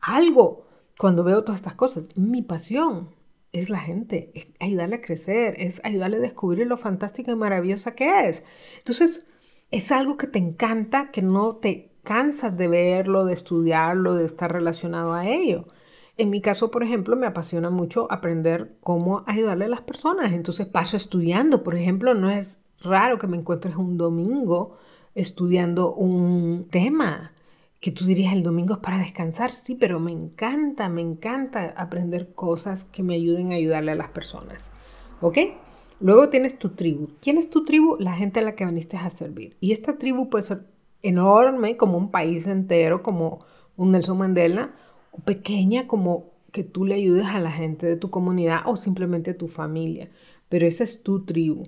algo 0.00 0.66
cuando 0.98 1.22
veo 1.22 1.44
todas 1.44 1.60
estas 1.60 1.76
cosas. 1.76 2.08
Mi 2.16 2.42
pasión 2.42 3.14
es 3.52 3.70
la 3.70 3.78
gente, 3.78 4.32
es 4.34 4.48
ayudarle 4.58 4.96
a 4.96 5.00
crecer, 5.00 5.54
es 5.58 5.80
ayudarle 5.84 6.16
a 6.16 6.20
descubrir 6.20 6.66
lo 6.66 6.76
fantástica 6.76 7.30
y 7.30 7.36
maravillosa 7.36 7.94
que 7.94 8.28
es. 8.28 8.42
Entonces, 8.78 9.30
es 9.70 9.92
algo 9.92 10.16
que 10.16 10.26
te 10.26 10.40
encanta, 10.40 11.12
que 11.12 11.22
no 11.22 11.56
te 11.56 11.92
cansas 12.02 12.56
de 12.56 12.66
verlo, 12.66 13.24
de 13.24 13.34
estudiarlo, 13.34 14.14
de 14.14 14.26
estar 14.26 14.52
relacionado 14.52 15.14
a 15.14 15.28
ello. 15.28 15.68
En 16.16 16.30
mi 16.30 16.40
caso, 16.40 16.70
por 16.70 16.82
ejemplo, 16.82 17.16
me 17.16 17.26
apasiona 17.26 17.70
mucho 17.70 18.06
aprender 18.10 18.76
cómo 18.80 19.24
ayudarle 19.26 19.64
a 19.64 19.68
las 19.68 19.80
personas. 19.80 20.32
Entonces 20.32 20.66
paso 20.66 20.96
estudiando. 20.96 21.64
Por 21.64 21.74
ejemplo, 21.74 22.14
no 22.14 22.30
es 22.30 22.58
raro 22.80 23.18
que 23.18 23.26
me 23.26 23.36
encuentres 23.36 23.76
un 23.76 23.96
domingo 23.96 24.76
estudiando 25.14 25.92
un 25.92 26.68
tema 26.70 27.32
que 27.80 27.90
tú 27.90 28.06
dirías 28.06 28.32
el 28.32 28.42
domingo 28.42 28.74
es 28.74 28.80
para 28.80 28.98
descansar. 28.98 29.54
Sí, 29.54 29.74
pero 29.74 30.00
me 30.00 30.12
encanta, 30.12 30.88
me 30.88 31.02
encanta 31.02 31.74
aprender 31.76 32.32
cosas 32.34 32.84
que 32.84 33.02
me 33.02 33.14
ayuden 33.14 33.52
a 33.52 33.56
ayudarle 33.56 33.92
a 33.92 33.96
las 33.96 34.08
personas. 34.08 34.70
¿Ok? 35.20 35.38
Luego 36.00 36.28
tienes 36.28 36.58
tu 36.58 36.70
tribu. 36.70 37.08
¿Quién 37.20 37.38
es 37.38 37.50
tu 37.50 37.64
tribu? 37.64 37.96
La 37.98 38.14
gente 38.14 38.40
a 38.40 38.42
la 38.42 38.54
que 38.54 38.64
viniste 38.64 38.96
a 38.96 39.10
servir. 39.10 39.56
Y 39.60 39.72
esta 39.72 39.98
tribu 39.98 40.30
puede 40.30 40.44
ser 40.44 40.66
enorme, 41.02 41.76
como 41.76 41.98
un 41.98 42.10
país 42.10 42.46
entero, 42.46 43.02
como 43.02 43.44
un 43.76 43.90
Nelson 43.90 44.16
Mandela, 44.16 44.74
pequeña 45.24 45.86
como 45.86 46.32
que 46.52 46.64
tú 46.64 46.84
le 46.84 46.94
ayudes 46.94 47.26
a 47.26 47.40
la 47.40 47.50
gente 47.50 47.86
de 47.86 47.96
tu 47.96 48.10
comunidad 48.10 48.60
o 48.66 48.76
simplemente 48.76 49.32
a 49.32 49.38
tu 49.38 49.48
familia, 49.48 50.10
pero 50.48 50.66
esa 50.66 50.84
es 50.84 51.02
tu 51.02 51.24
tribu. 51.24 51.66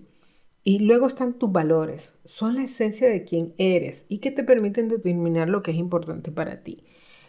Y 0.63 0.81
luego 0.81 1.07
están 1.07 1.35
tus 1.35 1.53
valores, 1.53 2.11
son 2.25 2.57
la 2.57 2.65
esencia 2.65 3.09
de 3.09 3.25
quién 3.25 3.55
eres 3.59 4.05
y 4.09 4.19
que 4.19 4.31
te 4.31 4.45
permiten 4.45 4.89
determinar 4.89 5.49
lo 5.49 5.63
que 5.63 5.71
es 5.73 5.77
importante 5.77 6.33
para 6.33 6.63
ti. 6.63 6.85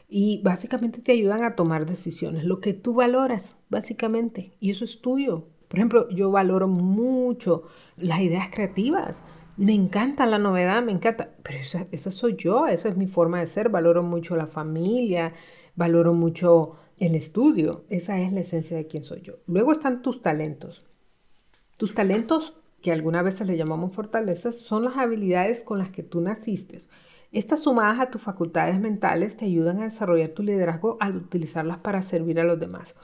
Y 0.09 0.41
básicamente 0.43 1.01
te 1.01 1.11
ayudan 1.11 1.43
a 1.43 1.55
tomar 1.55 1.85
decisiones, 1.85 2.45
lo 2.45 2.61
que 2.61 2.73
tú 2.73 2.93
valoras, 2.93 3.57
básicamente, 3.69 4.53
y 4.59 4.71
eso 4.71 4.85
es 4.85 5.01
tuyo. 5.01 5.47
Por 5.67 5.79
ejemplo, 5.79 6.09
yo 6.09 6.31
valoro 6.31 6.67
mucho 6.67 7.63
las 7.97 8.21
ideas 8.21 8.49
creativas. 8.51 9.21
Me 9.57 9.73
encanta 9.73 10.25
la 10.25 10.39
novedad, 10.39 10.81
me 10.83 10.91
encanta, 10.91 11.31
pero 11.43 11.59
esa, 11.59 11.87
esa 11.91 12.11
soy 12.11 12.35
yo, 12.37 12.67
esa 12.67 12.89
es 12.89 12.97
mi 12.97 13.07
forma 13.07 13.39
de 13.39 13.47
ser. 13.47 13.69
Valoro 13.69 14.03
mucho 14.03 14.35
la 14.35 14.47
familia, 14.47 15.33
valoro 15.77 16.13
mucho 16.13 16.75
el 16.97 17.15
estudio. 17.15 17.85
Esa 17.87 18.19
es 18.19 18.33
la 18.33 18.41
esencia 18.41 18.75
de 18.75 18.87
quién 18.87 19.05
soy 19.05 19.21
yo. 19.21 19.35
Luego 19.45 19.71
están 19.71 20.01
tus 20.01 20.21
talentos. 20.21 20.85
Tus 21.77 21.93
talentos, 21.93 22.53
que 22.81 22.91
algunas 22.91 23.23
veces 23.23 23.47
le 23.47 23.55
llamamos 23.55 23.93
fortalezas, 23.93 24.57
son 24.57 24.83
las 24.83 24.97
habilidades 24.97 25.63
con 25.63 25.77
las 25.77 25.89
que 25.89 26.03
tú 26.03 26.19
naciste. 26.19 26.81
Estas 27.31 27.61
sumadas 27.61 27.99
a 27.99 28.09
tus 28.09 28.21
facultades 28.21 28.79
mentales 28.79 29.37
te 29.37 29.45
ayudan 29.45 29.81
a 29.81 29.85
desarrollar 29.85 30.29
tu 30.29 30.43
liderazgo 30.43 30.97
al 30.99 31.15
utilizarlas 31.15 31.77
para 31.77 32.01
servir 32.01 32.39
a 32.39 32.43
los 32.43 32.59
demás. 32.59 32.95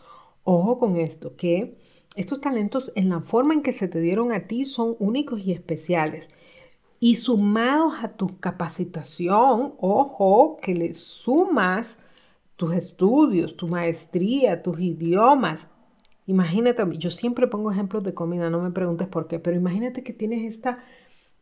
Ojo 0.44 0.80
con 0.80 0.98
esto, 0.98 1.36
que 1.36 1.78
estos 2.16 2.42
talentos 2.42 2.92
en 2.96 3.10
la 3.10 3.22
forma 3.22 3.54
en 3.54 3.62
que 3.62 3.74
se 3.74 3.88
te 3.88 4.00
dieron 4.00 4.32
a 4.32 4.48
ti 4.48 4.66
son 4.66 4.96
únicos 5.00 5.42
y 5.42 5.52
especiales. 5.52 6.30
Y 7.00 7.18
sumados 7.18 7.96
a 8.02 8.14
tu 8.14 8.40
capacitación, 8.40 9.74
ojo, 9.78 10.58
que 10.62 10.74
le 10.74 10.94
sumas 10.96 11.98
tus 12.56 12.74
estudios, 12.74 13.58
tu 13.58 13.68
maestría, 13.68 14.62
tus 14.62 14.80
idiomas. 14.80 15.68
Imagínate, 16.26 16.84
yo 16.98 17.12
siempre 17.12 17.48
pongo 17.48 17.72
ejemplos 17.72 18.04
de 18.04 18.14
comida, 18.14 18.50
no 18.50 18.62
me 18.62 18.72
preguntes 18.72 19.08
por 19.08 19.28
qué, 19.28 19.40
pero 19.40 19.58
imagínate 19.58 20.04
que 20.04 20.14
tienes 20.14 20.44
este 20.44 20.76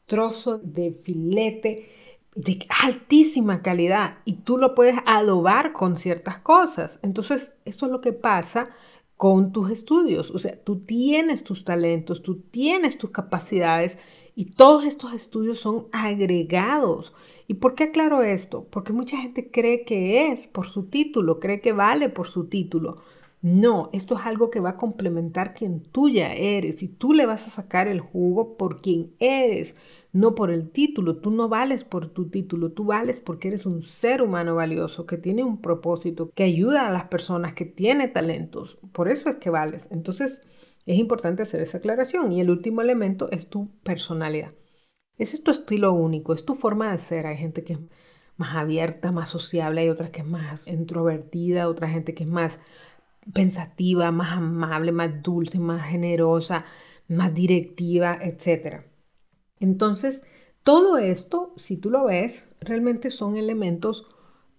trozo 0.06 0.58
de 0.58 1.00
filete 1.04 1.90
de 2.36 2.66
altísima 2.84 3.62
calidad 3.62 4.20
y 4.26 4.36
tú 4.36 4.58
lo 4.58 4.74
puedes 4.74 4.96
adobar 5.06 5.74
con 5.74 5.98
ciertas 5.98 6.40
cosas. 6.40 7.00
Entonces, 7.04 7.54
esto 7.66 7.86
es 7.86 7.92
lo 7.92 8.02
que 8.02 8.14
pasa 8.14 8.70
con 9.18 9.52
tus 9.52 9.70
estudios. 9.70 10.32
O 10.32 10.40
sea, 10.40 10.62
tú 10.64 10.80
tienes 10.80 11.44
tus 11.44 11.64
talentos, 11.64 12.24
tú 12.24 12.42
tienes 12.42 12.98
tus 12.98 13.12
capacidades 13.12 13.98
y 14.34 14.46
todos 14.46 14.86
estos 14.86 15.14
estudios 15.14 15.60
son 15.60 15.88
agregados. 15.92 17.14
¿Y 17.52 17.56
por 17.56 17.76
qué 17.76 17.84
aclaro 17.84 18.24
esto? 18.24 18.70
Porque 18.70 18.94
mucha 18.94 19.18
gente 19.18 19.52
cree 19.52 19.84
que 19.84 20.30
es 20.32 20.48
por 20.48 20.68
su 20.68 20.86
título, 20.86 21.42
cree 21.42 21.60
que 21.60 21.74
vale 21.74 22.08
por 22.08 22.30
su 22.30 22.48
título. 22.48 23.04
No, 23.42 23.90
esto 23.92 24.18
es 24.18 24.26
algo 24.26 24.50
que 24.50 24.62
va 24.62 24.70
a 24.70 24.78
complementar 24.78 25.54
quien 25.54 25.82
tú 25.84 26.08
ya 26.08 26.32
eres 26.34 26.82
y 26.82 26.88
tú 26.88 27.12
le 27.12 27.26
vas 27.26 27.46
a 27.46 27.50
sacar 27.50 27.90
el 27.90 28.00
jugo 28.00 28.56
por 28.56 28.80
quien 28.80 29.12
eres, 29.20 29.76
no 30.14 30.34
por 30.34 30.50
el 30.50 30.70
título. 30.72 31.18
Tú 31.18 31.32
no 31.32 31.50
vales 31.50 31.84
por 31.84 32.08
tu 32.08 32.30
título, 32.30 32.72
tú 32.72 32.86
vales 32.86 33.20
porque 33.20 33.50
eres 33.50 33.66
un 33.66 33.84
ser 33.84 34.22
humano 34.22 34.56
valioso 34.56 35.06
que 35.06 35.18
tiene 35.18 35.44
un 35.44 35.60
propósito, 35.60 36.32
que 36.34 36.44
ayuda 36.44 36.88
a 36.88 36.92
las 36.92 37.10
personas, 37.10 37.54
que 37.54 37.66
tiene 37.66 38.08
talentos. 38.08 38.80
Por 38.94 39.10
eso 39.10 39.28
es 39.28 39.36
que 39.36 39.50
vales. 39.50 39.88
Entonces, 39.92 40.40
es 40.86 40.98
importante 40.98 41.44
hacer 41.44 41.60
esa 41.60 41.80
aclaración. 41.80 42.32
Y 42.32 42.40
el 42.40 42.50
último 42.50 42.82
elemento 42.82 43.30
es 43.30 43.48
tu 43.50 43.68
personalidad. 43.84 44.54
Ese 45.22 45.36
es 45.36 45.44
tu 45.44 45.52
estilo 45.52 45.94
único, 45.94 46.34
es 46.34 46.46
tu 46.46 46.56
forma 46.56 46.92
de 46.92 46.98
ser. 46.98 47.28
Hay 47.28 47.38
gente 47.38 47.64
que 47.64 47.74
es 47.74 47.80
más 48.38 48.56
abierta, 48.56 49.12
más 49.12 49.30
sociable, 49.30 49.82
hay 49.82 49.90
otras 49.90 50.10
que 50.10 50.22
es 50.22 50.26
más 50.28 50.68
introvertida, 50.68 51.68
otra 51.70 51.90
gente 51.90 52.16
que 52.16 52.24
es 52.24 52.30
más 52.30 52.60
pensativa, 53.32 54.12
más 54.12 54.38
amable, 54.38 54.92
más 54.92 55.22
dulce, 55.22 55.60
más 55.60 55.88
generosa, 55.88 56.66
más 57.08 57.36
directiva, 57.36 58.18
etc. 58.20 58.84
Entonces, 59.60 60.24
todo 60.64 60.98
esto, 60.98 61.54
si 61.56 61.78
tú 61.78 61.92
lo 61.92 62.06
ves, 62.06 62.46
realmente 62.60 63.12
son 63.12 63.38
elementos 63.38 64.08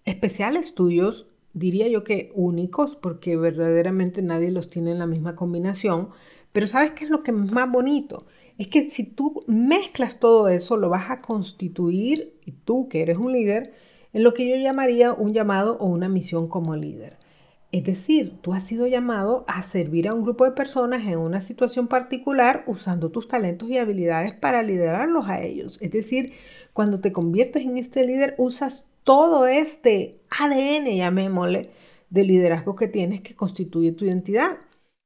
especiales 0.05 0.75
tuyos 0.75 1.33
diría 1.53 1.87
yo 1.87 2.03
que 2.03 2.31
únicos, 2.35 2.95
porque 2.95 3.37
verdaderamente 3.37 4.21
nadie 4.21 4.51
los 4.51 4.69
tiene 4.69 4.91
en 4.91 4.99
la 4.99 5.07
misma 5.07 5.35
combinación. 5.35 6.09
Pero 6.51 6.67
¿sabes 6.67 6.91
qué 6.91 7.05
es 7.05 7.09
lo 7.09 7.23
que 7.23 7.31
es 7.31 7.37
más 7.37 7.69
bonito? 7.71 8.25
Es 8.57 8.67
que 8.67 8.89
si 8.89 9.03
tú 9.03 9.43
mezclas 9.47 10.19
todo 10.19 10.47
eso, 10.47 10.77
lo 10.77 10.89
vas 10.89 11.09
a 11.09 11.21
constituir, 11.21 12.35
y 12.45 12.51
tú 12.51 12.87
que 12.87 13.01
eres 13.01 13.17
un 13.17 13.31
líder, 13.33 13.73
en 14.13 14.23
lo 14.23 14.33
que 14.33 14.47
yo 14.47 14.55
llamaría 14.55 15.11
un 15.13 15.33
llamado 15.33 15.77
o 15.79 15.87
una 15.87 16.07
misión 16.07 16.47
como 16.47 16.75
líder. 16.75 17.17
Es 17.71 17.83
decir, 17.83 18.37
tú 18.41 18.53
has 18.53 18.63
sido 18.63 18.85
llamado 18.85 19.45
a 19.47 19.63
servir 19.63 20.07
a 20.07 20.13
un 20.13 20.21
grupo 20.21 20.45
de 20.45 20.51
personas 20.51 21.07
en 21.07 21.17
una 21.17 21.41
situación 21.41 21.87
particular 21.87 22.63
usando 22.67 23.09
tus 23.09 23.27
talentos 23.27 23.67
y 23.69 23.79
habilidades 23.79 24.35
para 24.35 24.61
liderarlos 24.61 25.27
a 25.27 25.41
ellos. 25.41 25.79
Es 25.81 25.89
decir, 25.89 26.33
cuando 26.73 26.99
te 26.99 27.11
conviertes 27.11 27.65
en 27.65 27.79
este 27.79 28.05
líder, 28.05 28.35
usas 28.37 28.85
todo 29.03 29.47
este 29.47 30.19
ADN, 30.29 30.95
llamémosle, 30.95 31.71
de 32.11 32.23
liderazgo 32.23 32.75
que 32.75 32.87
tienes 32.87 33.21
que 33.21 33.35
constituye 33.35 33.91
tu 33.91 34.05
identidad. 34.05 34.57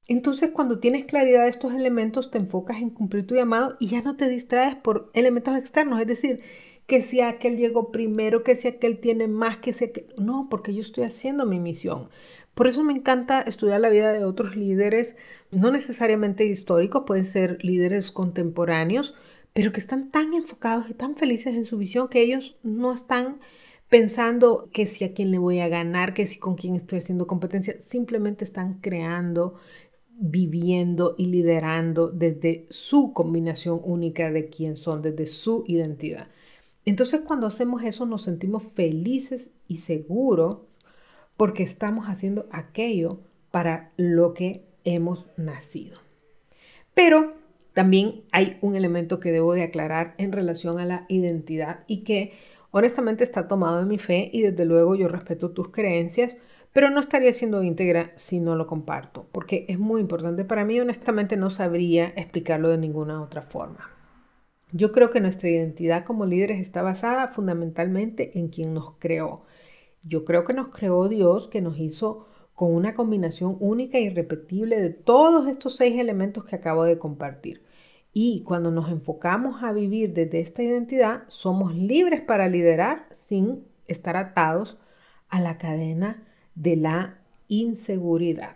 Entonces, 0.07 0.51
cuando 0.51 0.79
tienes 0.79 1.05
claridad 1.05 1.43
de 1.43 1.49
estos 1.49 1.73
elementos, 1.73 2.31
te 2.31 2.37
enfocas 2.37 2.77
en 2.77 2.89
cumplir 2.89 3.27
tu 3.27 3.35
llamado 3.35 3.75
y 3.79 3.87
ya 3.87 4.01
no 4.01 4.15
te 4.15 4.29
distraes 4.29 4.75
por 4.75 5.11
elementos 5.13 5.57
externos. 5.57 5.99
Es 5.99 6.07
decir, 6.07 6.41
que 6.85 7.01
si 7.01 7.19
aquel 7.19 7.57
llegó 7.57 7.91
primero, 7.91 8.43
que 8.43 8.55
si 8.55 8.69
aquel 8.69 8.99
tiene 8.99 9.27
más, 9.27 9.57
que 9.57 9.73
si 9.73 9.85
aquel... 9.85 10.07
No, 10.17 10.47
porque 10.49 10.73
yo 10.73 10.81
estoy 10.81 11.03
haciendo 11.03 11.45
mi 11.45 11.59
misión. 11.59 12.09
Por 12.53 12.67
eso 12.67 12.83
me 12.83 12.93
encanta 12.93 13.41
estudiar 13.41 13.81
la 13.81 13.89
vida 13.89 14.13
de 14.13 14.23
otros 14.23 14.55
líderes, 14.55 15.15
no 15.51 15.69
necesariamente 15.69 16.45
históricos, 16.45 17.03
pueden 17.05 17.25
ser 17.25 17.63
líderes 17.63 18.11
contemporáneos, 18.11 19.13
pero 19.53 19.71
que 19.71 19.79
están 19.79 20.09
tan 20.09 20.33
enfocados 20.33 20.89
y 20.89 20.93
tan 20.93 21.15
felices 21.17 21.55
en 21.55 21.65
su 21.65 21.77
visión 21.77 22.07
que 22.07 22.21
ellos 22.21 22.57
no 22.63 22.93
están 22.93 23.39
pensando 23.89 24.69
que 24.73 24.87
si 24.87 25.05
a 25.05 25.13
quién 25.13 25.31
le 25.31 25.37
voy 25.37 25.59
a 25.59 25.67
ganar, 25.67 26.13
que 26.13 26.27
si 26.27 26.39
con 26.39 26.55
quién 26.55 26.75
estoy 26.75 26.99
haciendo 26.99 27.27
competencia, 27.27 27.75
simplemente 27.81 28.43
están 28.43 28.79
creando, 28.81 29.55
viviendo 30.19 31.15
y 31.17 31.27
liderando 31.27 32.07
desde 32.07 32.65
su 32.69 33.13
combinación 33.13 33.79
única 33.83 34.31
de 34.31 34.49
quién 34.49 34.75
son, 34.75 35.01
desde 35.01 35.25
su 35.25 35.63
identidad. 35.67 36.27
Entonces 36.85 37.21
cuando 37.21 37.47
hacemos 37.47 37.83
eso 37.83 38.05
nos 38.05 38.23
sentimos 38.23 38.63
felices 38.73 39.51
y 39.67 39.77
seguros 39.77 40.59
porque 41.35 41.63
estamos 41.63 42.07
haciendo 42.07 42.47
aquello 42.51 43.19
para 43.51 43.91
lo 43.97 44.33
que 44.33 44.65
hemos 44.83 45.27
nacido. 45.37 45.99
Pero 46.93 47.33
también 47.73 48.23
hay 48.31 48.57
un 48.61 48.75
elemento 48.75 49.19
que 49.19 49.31
debo 49.31 49.53
de 49.53 49.63
aclarar 49.63 50.15
en 50.17 50.31
relación 50.31 50.79
a 50.79 50.85
la 50.85 51.05
identidad 51.09 51.83
y 51.87 51.97
que 51.97 52.33
Honestamente 52.71 53.23
está 53.23 53.47
tomado 53.47 53.79
en 53.81 53.87
mi 53.87 53.97
fe 53.97 54.29
y 54.31 54.41
desde 54.41 54.65
luego 54.65 54.95
yo 54.95 55.07
respeto 55.07 55.51
tus 55.51 55.69
creencias, 55.69 56.35
pero 56.77 56.91
no 56.91 56.99
estaría 56.99 57.33
siendo 57.33 57.63
íntegra 57.63 58.11
si 58.17 58.39
no 58.39 58.55
lo 58.55 58.67
comparto, 58.67 59.25
porque 59.31 59.65
es 59.67 59.79
muy 59.79 59.99
importante 59.99 60.45
para 60.45 60.63
mí. 60.63 60.79
Honestamente 60.79 61.35
no 61.35 61.49
sabría 61.49 62.13
explicarlo 62.15 62.69
de 62.69 62.77
ninguna 62.77 63.19
otra 63.23 63.41
forma. 63.41 63.89
Yo 64.71 64.91
creo 64.91 65.09
que 65.09 65.19
nuestra 65.19 65.49
identidad 65.49 66.05
como 66.05 66.27
líderes 66.27 66.61
está 66.61 66.83
basada 66.83 67.29
fundamentalmente 67.29 68.37
en 68.37 68.49
quien 68.49 68.75
nos 68.75 68.91
creó. 68.99 69.43
Yo 70.03 70.23
creo 70.23 70.43
que 70.43 70.53
nos 70.53 70.67
creó 70.67 71.09
Dios, 71.09 71.47
que 71.47 71.61
nos 71.61 71.79
hizo 71.79 72.27
con 72.53 72.71
una 72.71 72.93
combinación 72.93 73.57
única 73.59 73.97
e 73.97 74.01
irrepetible 74.01 74.79
de 74.79 74.91
todos 74.91 75.47
estos 75.47 75.77
seis 75.77 75.99
elementos 75.99 76.45
que 76.45 76.57
acabo 76.57 76.83
de 76.83 76.99
compartir. 76.99 77.63
Y 78.13 78.43
cuando 78.43 78.69
nos 78.69 78.91
enfocamos 78.91 79.63
a 79.63 79.71
vivir 79.71 80.13
desde 80.13 80.41
esta 80.41 80.61
identidad, 80.61 81.23
somos 81.25 81.73
libres 81.73 82.21
para 82.21 82.47
liderar 82.47 83.07
sin 83.27 83.65
estar 83.87 84.15
atados 84.15 84.77
a 85.27 85.41
la 85.41 85.57
cadena 85.57 86.26
de 86.57 86.75
la 86.75 87.19
inseguridad. 87.47 88.55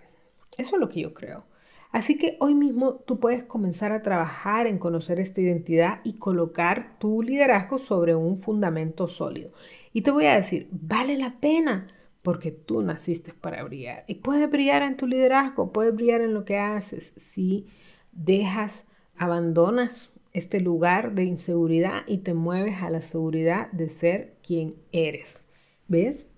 Eso 0.58 0.76
es 0.76 0.80
lo 0.80 0.90
que 0.90 1.02
yo 1.02 1.14
creo. 1.14 1.46
Así 1.92 2.18
que 2.18 2.38
hoy 2.40 2.56
mismo 2.56 2.96
tú 2.96 3.20
puedes 3.20 3.44
comenzar 3.44 3.92
a 3.92 4.02
trabajar 4.02 4.66
en 4.66 4.80
conocer 4.80 5.20
esta 5.20 5.42
identidad 5.42 6.00
y 6.04 6.14
colocar 6.14 6.98
tu 7.00 7.22
liderazgo 7.22 7.78
sobre 7.80 8.16
un 8.16 8.38
fundamento 8.38 9.08
sólido. 9.08 9.52
Y 9.94 10.02
te 10.02 10.12
voy 10.12 10.26
a 10.26 10.36
decir, 10.36 10.70
vale 10.72 11.18
la 11.18 11.40
pena 11.40 11.88
porque 12.22 12.52
tú 12.52 12.82
naciste 12.82 13.34
para 13.34 13.64
brillar. 13.64 14.06
Y 14.08 14.16
puedes 14.16 14.50
brillar 14.50 14.84
en 14.84 14.96
tu 14.96 15.06
liderazgo, 15.06 15.74
puedes 15.74 15.94
brillar 15.94 16.22
en 16.22 16.34
lo 16.34 16.46
que 16.46 16.58
haces 16.58 17.14
si 17.18 17.68
dejas, 18.14 18.86
abandonas 19.18 20.12
este 20.34 20.62
lugar 20.62 21.14
de 21.14 21.26
inseguridad 21.26 22.04
y 22.08 22.20
te 22.20 22.34
mueves 22.34 22.82
a 22.82 22.90
la 22.90 23.02
seguridad 23.02 23.70
de 23.74 23.90
ser 23.90 24.38
quien 24.42 24.76
eres. 24.94 25.44
¿Ves? 25.88 26.32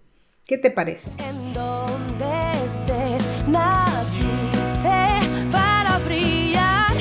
¿Qué 0.45 0.57
te 0.57 0.71
parece? 0.71 1.09
En 1.19 1.53
donde 1.53 2.25
estés, 2.65 3.47
naciste 3.47 4.89
para 5.49 5.99
brillar, 5.99 6.91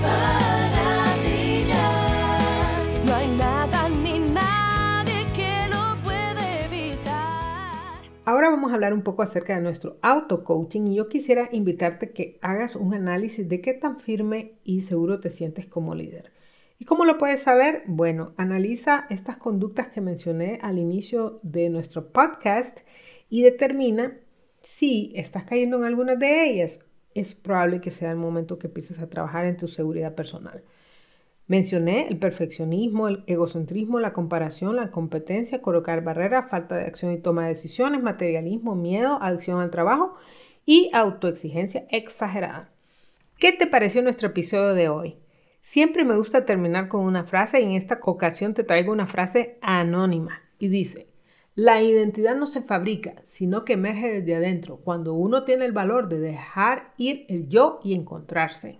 para 0.00 1.14
brillar. 1.22 2.80
No 3.04 3.14
hay 3.14 3.28
nada 3.36 3.90
ni 3.90 4.18
nadie 4.20 5.26
que 5.34 5.68
lo 5.68 6.02
puede 6.04 6.64
evitar. 6.64 8.00
Ahora 8.24 8.48
vamos 8.48 8.72
a 8.72 8.76
hablar 8.76 8.94
un 8.94 9.02
poco 9.02 9.22
acerca 9.22 9.54
de 9.54 9.60
nuestro 9.60 9.98
auto-coaching 10.00 10.86
y 10.86 10.94
yo 10.94 11.10
quisiera 11.10 11.50
invitarte 11.52 12.12
que 12.12 12.38
hagas 12.40 12.76
un 12.76 12.94
análisis 12.94 13.46
de 13.46 13.60
qué 13.60 13.74
tan 13.74 14.00
firme 14.00 14.54
y 14.64 14.80
seguro 14.80 15.20
te 15.20 15.28
sientes 15.28 15.66
como 15.66 15.94
líder. 15.94 16.32
¿Y 16.78 16.84
cómo 16.84 17.06
lo 17.06 17.16
puedes 17.16 17.42
saber? 17.42 17.84
Bueno, 17.86 18.34
analiza 18.36 19.06
estas 19.08 19.38
conductas 19.38 19.88
que 19.88 20.02
mencioné 20.02 20.58
al 20.60 20.78
inicio 20.78 21.40
de 21.42 21.70
nuestro 21.70 22.12
podcast 22.12 22.80
y 23.30 23.42
determina 23.42 24.18
si 24.60 25.10
estás 25.14 25.44
cayendo 25.44 25.78
en 25.78 25.84
algunas 25.84 26.18
de 26.18 26.44
ellas. 26.44 26.80
Es 27.14 27.34
probable 27.34 27.80
que 27.80 27.90
sea 27.90 28.10
el 28.10 28.18
momento 28.18 28.58
que 28.58 28.66
empieces 28.66 28.98
a 29.00 29.08
trabajar 29.08 29.46
en 29.46 29.56
tu 29.56 29.68
seguridad 29.68 30.14
personal. 30.14 30.64
Mencioné 31.46 32.08
el 32.08 32.18
perfeccionismo, 32.18 33.08
el 33.08 33.24
egocentrismo, 33.26 33.98
la 33.98 34.12
comparación, 34.12 34.76
la 34.76 34.90
competencia, 34.90 35.62
colocar 35.62 36.04
barreras, 36.04 36.50
falta 36.50 36.76
de 36.76 36.84
acción 36.84 37.12
y 37.12 37.18
toma 37.18 37.44
de 37.44 37.50
decisiones, 37.50 38.02
materialismo, 38.02 38.74
miedo, 38.74 39.18
adicción 39.22 39.60
al 39.60 39.70
trabajo 39.70 40.16
y 40.66 40.90
autoexigencia 40.92 41.86
exagerada. 41.90 42.70
¿Qué 43.38 43.52
te 43.52 43.66
pareció 43.66 44.02
nuestro 44.02 44.28
episodio 44.28 44.74
de 44.74 44.88
hoy? 44.88 45.16
Siempre 45.66 46.04
me 46.04 46.16
gusta 46.16 46.44
terminar 46.44 46.86
con 46.86 47.00
una 47.00 47.24
frase 47.24 47.60
y 47.60 47.64
en 47.64 47.72
esta 47.72 47.98
ocasión 48.00 48.54
te 48.54 48.62
traigo 48.62 48.92
una 48.92 49.08
frase 49.08 49.58
anónima 49.60 50.42
y 50.60 50.68
dice, 50.68 51.08
la 51.56 51.82
identidad 51.82 52.36
no 52.36 52.46
se 52.46 52.62
fabrica, 52.62 53.16
sino 53.26 53.64
que 53.64 53.72
emerge 53.72 54.20
desde 54.20 54.36
adentro, 54.36 54.76
cuando 54.76 55.14
uno 55.14 55.42
tiene 55.42 55.64
el 55.64 55.72
valor 55.72 56.08
de 56.08 56.20
dejar 56.20 56.92
ir 56.98 57.26
el 57.28 57.48
yo 57.48 57.74
y 57.82 57.94
encontrarse. 57.94 58.78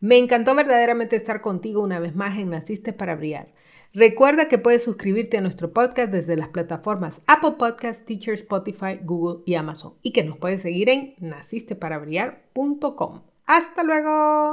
Me 0.00 0.16
encantó 0.16 0.54
verdaderamente 0.54 1.16
estar 1.16 1.42
contigo 1.42 1.82
una 1.82 2.00
vez 2.00 2.16
más 2.16 2.38
en 2.38 2.48
Naciste 2.48 2.94
para 2.94 3.14
Brillar. 3.14 3.52
Recuerda 3.92 4.48
que 4.48 4.56
puedes 4.56 4.84
suscribirte 4.84 5.36
a 5.36 5.42
nuestro 5.42 5.74
podcast 5.74 6.10
desde 6.10 6.36
las 6.36 6.48
plataformas 6.48 7.20
Apple 7.26 7.56
Podcasts, 7.58 8.06
Teacher, 8.06 8.32
Spotify, 8.32 8.98
Google 9.02 9.42
y 9.44 9.56
Amazon 9.56 9.96
y 10.00 10.12
que 10.12 10.24
nos 10.24 10.38
puedes 10.38 10.62
seguir 10.62 10.88
en 10.88 11.14
nacisteparaBrillar.com. 11.18 13.20
¡Hasta 13.44 13.82
luego! 13.82 14.52